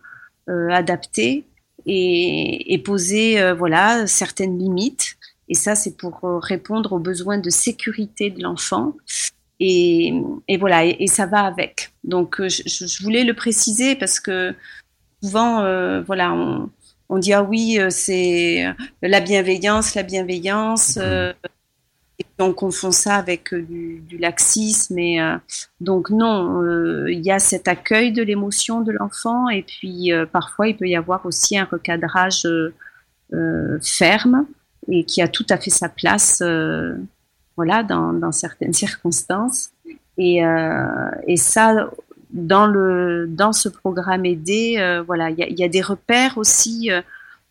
euh, 0.50 0.70
adapté 0.70 1.46
et, 1.86 2.74
et 2.74 2.78
poser 2.80 3.54
voilà 3.54 4.08
certaines 4.08 4.58
limites 4.58 5.18
et 5.48 5.54
ça, 5.54 5.76
c'est 5.76 5.96
pour 5.98 6.24
euh, 6.24 6.40
répondre 6.40 6.94
aux 6.94 7.00
besoins 7.00 7.38
de 7.38 7.50
sécurité 7.50 8.30
de 8.30 8.42
l'enfant. 8.42 8.94
Et, 9.60 10.14
et, 10.48 10.58
voilà, 10.58 10.86
et, 10.86 11.08
ça 11.08 11.26
va 11.28 11.42
avec. 11.42 11.92
Donc, 12.04 12.40
euh, 12.42 12.50
je, 12.50 12.64
je, 12.66 13.04
voulais 13.04 13.24
le 13.24 13.34
préciser 13.34 13.96
parce 13.96 14.20
que 14.20 14.54
souvent, 15.24 15.62
euh, 15.62 16.02
voilà, 16.02 16.34
on, 16.34 16.70
on, 17.10 17.18
dit 17.18 17.34
ah 17.34 17.44
oui, 17.44 17.78
euh, 17.80 17.90
c'est 17.90 18.66
la 19.02 19.20
bienveillance, 19.20 19.96
la 19.96 20.04
bienveillance. 20.04 20.98
Euh, 21.02 21.34
et 22.18 22.26
on 22.40 22.54
confond 22.54 22.92
ça 22.92 23.16
avec 23.16 23.54
du, 23.54 24.02
du 24.08 24.18
laxisme. 24.18 24.98
Et, 24.98 25.22
euh, 25.22 25.38
donc 25.82 26.10
non, 26.10 26.62
il 27.08 27.26
y 27.26 27.32
a 27.32 27.40
cet 27.40 27.68
accueil 27.68 28.12
de 28.12 28.24
l'émotion 28.24 28.82
de 28.82 28.92
l'enfant. 28.92 29.50
Et 29.50 29.64
puis 29.64 30.12
parfois, 30.32 30.68
il 30.68 30.78
peut 30.78 30.88
y 30.88 30.96
avoir 30.96 31.26
aussi 31.26 31.58
un 31.58 31.66
recadrage 31.66 32.48
ferme 33.82 34.46
et 34.88 35.04
qui 35.04 35.22
a 35.22 35.28
tout 35.28 35.46
à 35.50 35.58
fait 35.58 35.70
sa 35.70 35.90
place 35.90 36.42
euh, 36.42 36.96
voilà, 37.56 37.84
dans, 37.84 38.14
dans, 38.14 38.32
certaines 38.32 38.74
circonstances. 38.74 39.70
Et, 40.18 40.46
euh, 40.46 41.10
et 41.28 41.38
ça, 41.38 41.90
dans, 42.36 42.68
le, 42.68 43.28
dans 43.28 43.54
ce 43.54 43.70
programme 43.70 44.26
aidé, 44.26 44.76
euh, 44.78 45.02
voilà, 45.02 45.30
il 45.32 45.58
y 45.58 45.64
a, 45.64 45.70
des 45.70 45.82
repères 45.82 46.38
aussi 46.38 46.92
euh, 46.92 47.02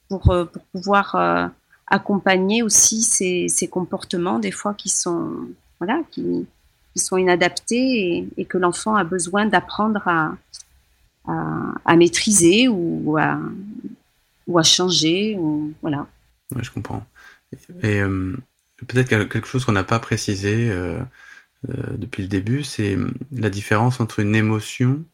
pour, 0.08 0.30
euh, 0.30 0.44
pour 0.44 0.62
pouvoir 0.66 1.50
accompagner 1.86 2.62
aussi 2.62 3.02
ces, 3.02 3.48
ces, 3.48 3.66
comportements, 3.66 4.38
des 4.38 4.50
fois 4.50 4.74
qui 4.74 4.90
sont, 4.90 5.32
voilà, 5.80 6.02
qui, 6.10 6.46
sont 6.96 7.16
inadaptés 7.16 8.18
et, 8.18 8.28
et 8.36 8.44
que 8.44 8.58
l'enfant 8.58 8.94
a 8.94 9.04
besoin 9.04 9.46
d'apprendre 9.46 10.06
à, 10.06 10.36
à, 11.26 11.74
à, 11.84 11.96
maîtriser 11.96 12.68
ou 12.68 13.16
à, 13.18 13.38
ou 14.46 14.58
à 14.58 14.62
changer. 14.62 15.36
Ou, 15.38 15.72
voilà. 15.80 16.06
Ouais, 16.54 16.62
je 16.62 16.70
comprends. 16.70 17.04
Et 17.82 18.00
peut-être 18.86 19.08
quelque 19.08 19.46
chose 19.46 19.64
qu'on 19.64 19.72
n'a 19.72 19.82
pas 19.82 19.98
précisé 19.98 20.70
depuis 21.68 22.22
le 22.22 22.28
début, 22.28 22.62
c'est 22.62 22.96
la 23.32 23.50
différence 23.50 24.00
entre 24.00 24.20
une 24.20 24.34
émotion 24.34 25.04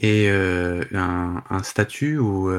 et 0.00 0.28
un, 0.28 1.42
un, 1.50 1.62
statut 1.62 2.18
où 2.18 2.50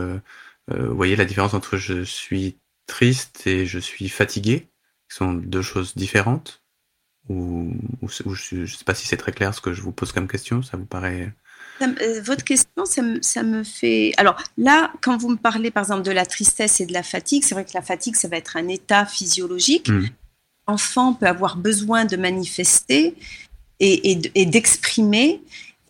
vous 0.68 0.96
voyez 0.96 1.16
la 1.16 1.26
différence 1.26 1.54
entre 1.54 1.78
je 1.78 2.04
suis 2.04 2.58
triste 2.88 3.48
et 3.48 3.66
je 3.66 3.80
suis 3.80 4.10
fatigué, 4.10 4.68
qui 5.10 5.16
sont 5.16 5.34
deux 5.34 5.62
choses 5.62 5.96
différentes. 5.96 6.62
Ou, 7.30 7.74
ou, 8.02 8.08
ou 8.26 8.34
je 8.34 8.56
ne 8.56 8.66
sais 8.66 8.84
pas 8.84 8.96
si 8.96 9.08
c'est 9.08 9.18
très 9.18 9.32
clair 9.32 9.54
ce 9.54 9.62
que 9.62 9.74
je 9.74 9.82
vous 9.82 9.92
pose 9.92 10.12
comme 10.12 10.28
question, 10.28 10.64
ça 10.64 10.76
vous 10.76 10.86
paraît 10.86 11.34
euh, 11.82 12.22
votre 12.24 12.44
question, 12.44 12.86
ça 12.86 13.02
me, 13.02 13.22
ça 13.22 13.44
me, 13.44 13.64
fait. 13.64 14.14
Alors 14.18 14.42
là, 14.58 14.92
quand 15.02 15.18
vous 15.18 15.30
me 15.30 15.38
parlez 15.38 15.72
par 15.72 15.84
exemple 15.84 16.04
de 16.04 16.12
la 16.12 16.26
tristesse 16.26 16.80
et 16.80 16.86
de 16.86 16.94
la 16.94 17.04
fatigue, 17.04 17.44
c'est 17.44 17.56
vrai 17.56 17.66
que 17.66 17.72
la 17.74 17.82
fatigue, 17.82 18.16
ça 18.16 18.28
va 18.28 18.38
être 18.38 18.58
un 18.58 18.68
état 18.68 19.06
physiologique. 19.06 19.90
Mmh. 19.90 20.08
L'enfant 20.72 21.14
peut 21.14 21.28
avoir 21.28 21.58
besoin 21.58 22.06
de 22.06 22.16
manifester 22.16 23.16
et, 23.80 24.12
et, 24.12 24.22
et 24.36 24.46
d'exprimer. 24.46 25.42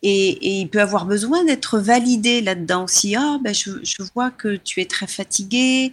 Et, 0.01 0.29
et, 0.29 0.61
il 0.61 0.69
peut 0.69 0.81
avoir 0.81 1.05
besoin 1.05 1.43
d'être 1.43 1.77
validé 1.77 2.41
là-dedans 2.41 2.85
aussi. 2.85 3.15
Ah, 3.15 3.37
ben 3.43 3.53
je, 3.53 3.71
je, 3.83 4.01
vois 4.15 4.31
que 4.31 4.55
tu 4.55 4.81
es 4.81 4.85
très 4.85 5.05
fatigué, 5.05 5.91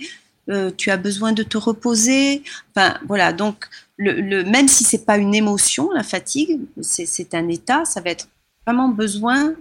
euh, 0.48 0.70
tu 0.74 0.90
as 0.90 0.96
besoin 0.96 1.32
de 1.32 1.42
te 1.42 1.58
reposer. 1.58 2.42
Enfin, 2.74 2.98
voilà. 3.06 3.34
Donc, 3.34 3.66
le, 3.98 4.12
le, 4.12 4.44
même 4.44 4.68
si 4.68 4.84
c'est 4.84 5.04
pas 5.04 5.18
une 5.18 5.34
émotion, 5.34 5.90
la 5.92 6.02
fatigue, 6.02 6.60
c'est 6.80 7.34
un 7.34 7.48
état, 7.48 7.84
ça 7.84 8.00
va 8.00 8.10
être 8.10 8.28
vraiment 8.66 8.88
besoin 8.88 9.54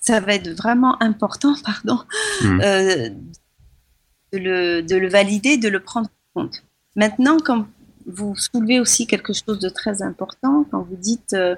ça 0.00 0.20
va 0.20 0.34
être 0.34 0.50
vraiment 0.50 1.00
important, 1.02 1.54
pardon, 1.64 2.00
mmh. 2.42 2.60
euh, 2.62 3.08
de, 4.32 4.38
le, 4.38 4.82
de, 4.82 4.96
le, 4.96 5.08
valider, 5.08 5.56
de 5.58 5.68
le 5.68 5.80
prendre 5.80 6.08
en 6.34 6.42
compte. 6.42 6.62
Maintenant, 6.96 7.38
quand 7.38 7.66
vous 8.06 8.34
soulevez 8.36 8.80
aussi 8.80 9.06
quelque 9.06 9.32
chose 9.32 9.58
de 9.58 9.68
très 9.68 10.02
important, 10.02 10.64
quand 10.70 10.82
vous 10.82 10.96
dites 10.96 11.34
euh, 11.34 11.56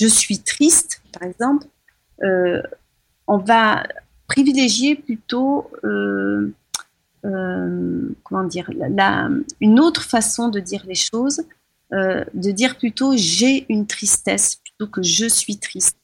je 0.00 0.06
suis 0.06 0.38
triste, 0.38 1.02
par 1.12 1.22
exemple, 1.22 1.66
euh, 2.22 2.62
on 3.26 3.38
va 3.38 3.84
privilégier 4.28 4.96
plutôt 4.96 5.70
euh, 5.84 6.52
comment 7.22 8.44
dire 8.44 8.70
la, 8.76 9.28
une 9.60 9.80
autre 9.80 10.02
façon 10.02 10.48
de 10.48 10.60
dire 10.60 10.84
les 10.86 10.94
choses, 10.94 11.42
de 11.90 12.50
dire 12.50 12.76
plutôt 12.78 13.16
j'ai 13.16 13.66
une 13.68 13.86
tristesse 13.86 14.56
plutôt 14.56 14.90
que 14.90 15.02
je 15.02 15.26
suis 15.26 15.58
triste, 15.58 15.96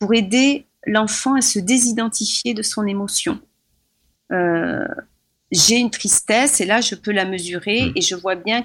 pour 0.00 0.14
aider 0.14 0.66
l'enfant 0.86 1.34
à 1.34 1.42
se 1.42 1.60
désidentifier 1.60 2.54
de 2.54 2.62
son 2.62 2.86
émotion. 2.86 3.38
J'ai 5.52 5.76
une 5.76 5.90
tristesse 5.90 6.60
et 6.60 6.64
là 6.64 6.80
je 6.80 6.96
peux 6.96 7.12
la 7.12 7.24
mesurer 7.24 7.86
hmm. 7.86 7.92
et 7.94 8.00
je 8.00 8.16
vois 8.16 8.34
bien 8.34 8.64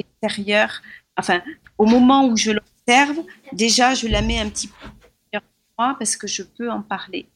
extérieur, 0.00 0.80
enfin 1.16 1.42
au 1.78 1.86
moment 1.86 2.26
où 2.26 2.36
je 2.36 2.50
l'observe, 2.50 3.24
déjà 3.52 3.94
je 3.94 4.08
la 4.08 4.22
mets 4.22 4.38
un 4.38 4.48
petit 4.48 4.68
peu 4.68 4.88
moi 5.78 5.96
parce 5.98 6.14
que 6.16 6.26
je 6.26 6.42
peux 6.42 6.70
en 6.70 6.82
parler. 6.82 7.26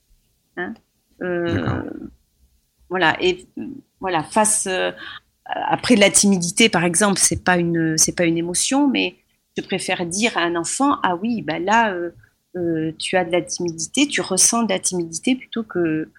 Hein. 0.58 0.74
Euh, 1.22 1.82
voilà 2.90 3.16
et 3.20 3.46
voilà 4.00 4.22
face 4.22 4.66
euh, 4.66 4.92
après 5.46 5.96
la 5.96 6.10
timidité 6.10 6.68
par 6.68 6.84
exemple 6.84 7.18
c'est 7.18 7.42
pas 7.42 7.56
une 7.56 7.96
c'est 7.96 8.14
pas 8.14 8.24
une 8.24 8.36
émotion 8.36 8.88
mais 8.88 9.16
je 9.56 9.62
préfère 9.62 10.04
dire 10.04 10.36
à 10.36 10.42
un 10.42 10.56
enfant 10.56 10.98
ah 11.02 11.16
oui 11.16 11.40
bah 11.42 11.58
là 11.58 11.96
tu 12.98 13.16
as 13.16 13.24
de 13.24 13.32
la 13.32 13.42
timidité 13.42 14.06
tu 14.06 14.20
ressens 14.20 14.64
de 14.64 14.72
la 14.72 14.80
timidité 14.80 15.34
plutôt 15.36 15.62
que 15.62 16.10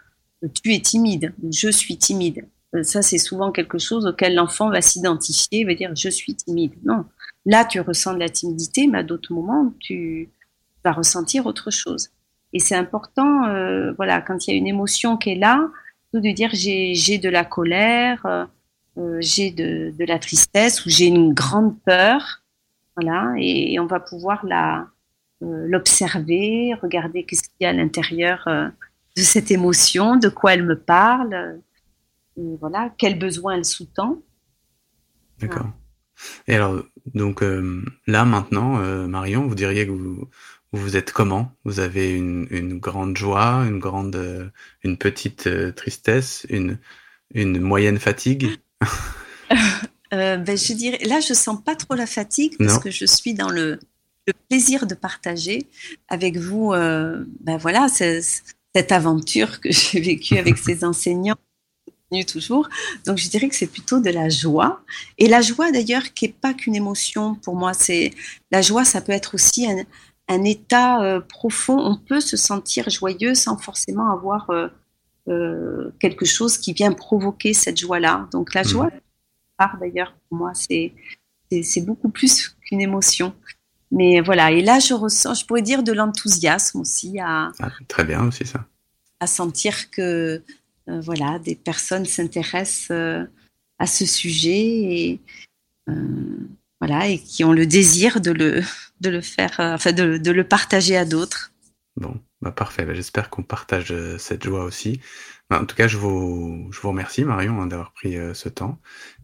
tu 0.54 0.74
es 0.74 0.80
timide, 0.80 1.34
je 1.52 1.70
suis 1.70 1.98
timide. 1.98 2.48
Euh, 2.76 2.84
ça, 2.84 3.02
c'est 3.02 3.18
souvent 3.18 3.52
quelque 3.52 3.78
chose 3.78 4.06
auquel 4.06 4.36
l'enfant 4.36 4.70
va 4.70 4.82
s'identifier, 4.82 5.66
va 5.66 5.74
dire 5.74 5.92
je 5.96 6.10
suis 6.10 6.36
timide. 6.36 6.74
Non, 6.84 7.06
là, 7.46 7.66
tu 7.66 7.80
ressens 7.80 8.14
de 8.14 8.20
la 8.20 8.30
timidité, 8.30 8.88
mais 8.88 9.00
à 9.00 9.04
d'autres 9.04 9.34
moments, 9.34 9.74
tu 9.80 10.30
vas 10.84 10.92
ressentir 10.92 11.46
autre 11.46 11.72
chose. 11.72 12.10
Et 12.54 12.60
c'est 12.60 12.76
important, 12.76 13.46
euh, 13.46 13.94
voilà, 13.94 14.22
quand 14.22 14.48
il 14.48 14.52
y 14.52 14.54
a 14.54 14.58
une 14.58 14.68
émotion 14.68 15.18
qui 15.18 15.32
est 15.32 15.36
là, 15.36 15.70
de 16.14 16.32
dire 16.32 16.50
j'ai 16.54 17.18
de 17.18 17.28
la 17.28 17.44
colère, 17.44 18.26
euh, 18.98 19.18
j'ai 19.20 19.52
de, 19.52 19.94
la 20.06 20.18
tristesse 20.18 20.86
ou 20.86 20.90
j'ai 20.90 21.08
une 21.08 21.34
grande 21.34 21.78
peur, 21.82 22.42
voilà, 22.96 23.34
et, 23.38 23.78
on 23.80 23.86
va 23.86 24.00
pouvoir 24.00 24.46
la 24.46 24.88
l'observer, 25.42 26.74
regarder 26.82 27.24
qu'est-ce 27.24 27.44
qu'il 27.44 27.58
y 27.60 27.66
a 27.66 27.70
à 27.70 27.74
l'intérieur 27.74 28.48
de 28.48 29.22
cette 29.22 29.52
émotion, 29.52 30.16
de 30.16 30.30
quoi 30.30 30.54
elle 30.54 30.64
me 30.64 30.80
parle, 30.80 31.60
voilà, 32.38 32.94
quel 32.98 33.18
besoin 33.18 33.56
elle 33.56 33.66
sous-tend. 33.66 34.22
D'accord. 35.40 35.72
Et 36.48 36.56
alors, 36.56 36.84
donc 37.14 37.44
euh, 37.44 37.84
là 38.08 38.26
maintenant, 38.26 38.80
euh, 38.80 39.08
Marion, 39.08 39.48
vous 39.48 39.56
diriez 39.56 39.86
que 39.86 39.92
vous, 39.92 40.28
vous 40.72 40.98
êtes 40.98 41.12
comment? 41.12 41.52
Vous 41.64 41.80
avez 41.80 42.12
une, 42.12 42.48
une, 42.50 42.80
grande 42.80 43.18
joie, 43.18 43.66
une 43.68 43.80
grande, 43.80 44.16
euh, 44.16 44.48
une 44.84 44.98
petite 44.98 45.50
tristesse, 45.76 46.46
une, 46.50 46.78
une 47.34 47.60
moyenne 47.60 48.00
fatigue? 48.00 48.58
Ben, 50.12 50.46
je 50.46 50.72
dirais, 50.72 51.00
là, 51.04 51.20
je 51.20 51.34
sens 51.34 51.62
pas 51.62 51.76
trop 51.76 51.94
la 51.94 52.06
fatigue 52.06 52.56
parce 52.58 52.80
que 52.80 52.90
je 52.90 53.06
suis 53.06 53.34
dans 53.34 53.50
le, 53.50 53.80
le, 54.28 54.34
plaisir 54.48 54.88
de 54.88 54.96
partager 54.96 55.68
avec 56.08 56.38
vous. 56.38 56.70
ben 56.70 57.58
voilà, 57.60 57.90
cette 57.90 58.92
aventure 58.94 59.60
que 59.60 59.72
j'ai 59.74 60.00
vécue 60.00 60.38
avec 60.38 60.58
ces 60.66 60.86
enseignants 60.86 61.36
toujours. 62.28 62.70
Donc 63.06 63.18
je 63.18 63.30
dirais 63.30 63.50
que 63.50 63.56
c'est 63.56 63.68
plutôt 63.68 64.00
de 64.00 64.10
la 64.10 64.30
joie. 64.30 64.82
Et 65.18 65.28
la 65.28 65.42
joie 65.42 65.72
d'ailleurs 65.72 66.14
qui 66.14 66.26
n'est 66.26 66.34
pas 66.34 66.54
qu'une 66.54 66.76
émotion 66.76 67.36
pour 67.36 67.56
moi. 67.56 67.74
C'est 67.74 68.12
La 68.52 68.62
joie, 68.62 68.86
ça 68.86 69.02
peut 69.02 69.12
être 69.12 69.36
aussi 69.36 69.68
un, 70.28 70.44
état 70.44 71.04
euh, 71.04 71.20
profond. 71.20 71.78
On 71.78 71.98
peut 71.98 72.22
se 72.22 72.38
sentir 72.38 72.90
joyeux 72.90 73.36
sans 73.36 73.58
forcément 73.58 74.12
avoir 74.12 74.50
euh, 74.50 74.68
euh, 75.28 75.92
quelque 76.00 76.26
chose 76.26 76.58
qui 76.58 76.74
vient 76.74 76.92
provoquer 76.92 77.54
cette 77.54 77.80
joie-là. 77.80 78.28
Donc 78.32 78.54
la 78.54 78.64
joie, 78.64 78.92
mmh. 79.60 79.66
d'ailleurs, 79.80 80.16
pour 80.30 80.38
moi, 80.38 80.52
c'est, 80.54 80.94
c'est, 81.64 81.82
beaucoup 81.82 82.10
plus 82.10 82.56
qu'une 82.62 82.82
émotion. 82.82 83.34
Mais 83.92 84.20
voilà, 84.22 84.52
et 84.52 84.62
là, 84.62 84.80
je 84.80 84.94
ressens, 84.94 85.36
je 85.36 85.46
pourrais 85.46 85.62
dire 85.62 85.84
de 85.84 85.92
l'enthousiasme 85.92 86.82
aussi 86.82 87.20
à... 87.20 87.52
Ah, 87.60 87.72
très 87.88 88.04
bien 88.04 88.28
aussi 88.28 88.46
ça 88.46 88.66
à 89.20 89.28
sentir 89.28 89.90
que 89.92 90.44
euh, 90.90 91.02
voilà, 91.02 91.40
des 91.40 91.56
personnes 91.56 92.06
s'intéressent 92.06 92.92
euh, 92.92 93.26
à 93.80 93.88
ce 93.88 94.06
sujet 94.06 94.52
et 94.52 95.22
euh, 95.90 96.48
voilà 96.80 97.08
et 97.08 97.20
qui 97.20 97.44
ont 97.44 97.54
le 97.54 97.66
désir 97.66 98.22
de 98.22 98.32
le 98.32 98.62
de 99.02 99.10
le 99.10 99.22
faire, 99.22 99.56
enfin 99.60 99.92
de, 99.92 100.18
de, 100.18 100.32
le 100.32 100.48
partager 100.48 100.96
à 100.96 101.06
d'autres. 101.06 101.52
Bon, 101.98 102.18
bah 102.42 102.52
parfait. 102.52 102.86
Bah, 102.86 102.94
j'espère 102.94 103.30
qu'on 103.30 103.44
partage 103.44 103.94
cette 104.18 104.44
joie 104.44 104.64
aussi. 104.64 105.02
Bah, 105.50 105.62
en 105.62 105.66
tout 105.66 105.76
cas, 105.76 105.88
je 105.88 105.98
vous 105.98 106.70
je 106.72 106.80
vous 106.80 106.90
remercie 106.90 107.26
Marion 107.26 107.62
hein, 107.62 107.68
d'avoir 107.68 107.92
pris 107.92 108.16
ce 108.34 108.48
temps 108.48 108.80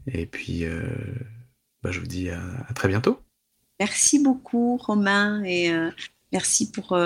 et 0.07 0.25
puis 0.25 0.65
bah, 1.83 1.91
je 1.91 1.99
vous 1.99 2.07
dis 2.07 2.29
à, 2.29 2.41
à, 2.67 2.73
très 2.73 2.89
bientôt. 2.89 3.21
Merci 3.79 4.21
beaucoup 4.21 4.77
Romain 4.77 5.41
et 5.45 5.71
merci 6.33 6.69
pour 6.69 6.97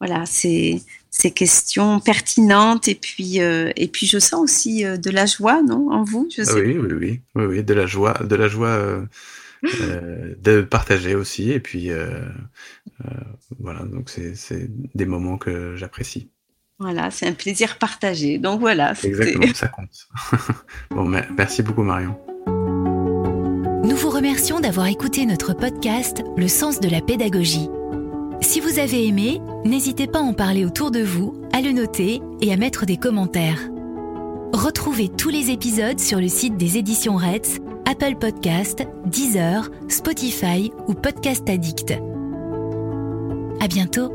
voilà 0.00 0.26
ces 0.26 0.82
ces 1.10 1.30
questions 1.30 2.00
pertinentes. 2.00 2.88
Et 2.88 2.94
puis 2.94 3.40
euh, 3.40 3.70
et 3.76 3.88
puis 3.88 4.06
je 4.06 4.18
sens 4.18 4.40
aussi 4.40 4.84
euh, 4.84 4.96
de 4.96 5.10
la 5.10 5.26
joie 5.26 5.62
non 5.62 5.90
en 5.90 6.04
vous 6.04 6.28
je 6.34 6.42
sais 6.42 6.54
oui, 6.54 6.78
oui, 6.78 6.92
oui. 6.92 7.20
Oui 7.34 7.44
oui 7.44 7.62
de 7.62 7.74
la 7.74 7.86
joie 7.86 8.14
de 8.14 8.34
la 8.34 8.48
joie 8.48 8.68
euh, 8.68 9.04
de 10.42 10.62
partager 10.62 11.14
aussi. 11.14 11.50
Et 11.50 11.60
puis 11.60 11.90
voilà. 13.58 13.80
Donc 13.80 14.08
c'est 14.08 14.34
c'est 14.34 14.68
des 14.94 15.06
moments 15.06 15.36
que 15.36 15.76
j'apprécie. 15.76 16.28
Voilà 16.78 17.10
c'est 17.10 17.26
un 17.26 17.32
plaisir 17.32 17.76
partagé. 17.76 18.38
Donc 18.38 18.60
voilà 18.60 18.92
exactement 19.02 19.46
ça 19.54 19.68
compte. 19.68 20.08
Bon 20.90 21.04
merci 21.36 21.62
beaucoup 21.62 21.82
Marion. 21.82 22.18
Nous 23.82 23.96
vous 23.96 24.10
remercions 24.10 24.60
d'avoir 24.60 24.86
écouté 24.86 25.26
notre 25.26 25.52
podcast 25.52 26.22
Le 26.36 26.46
sens 26.48 26.80
de 26.80 26.88
la 26.88 27.00
pédagogie 27.00 27.68
si 28.40 28.60
vous 28.60 28.78
avez 28.78 29.06
aimé, 29.06 29.40
n'hésitez 29.64 30.06
pas 30.06 30.20
à 30.20 30.22
en 30.22 30.32
parler 30.32 30.64
autour 30.64 30.90
de 30.90 31.00
vous, 31.00 31.34
à 31.52 31.60
le 31.60 31.72
noter 31.72 32.20
et 32.40 32.52
à 32.52 32.56
mettre 32.56 32.86
des 32.86 32.96
commentaires. 32.96 33.60
Retrouvez 34.52 35.08
tous 35.08 35.28
les 35.28 35.50
épisodes 35.50 36.00
sur 36.00 36.18
le 36.18 36.28
site 36.28 36.56
des 36.56 36.78
éditions 36.78 37.16
Retz, 37.16 37.58
Apple 37.86 38.16
Podcast, 38.16 38.86
Deezer, 39.06 39.70
Spotify 39.88 40.72
ou 40.88 40.94
Podcast 40.94 41.48
Addict. 41.48 41.92
À 43.60 43.68
bientôt! 43.68 44.10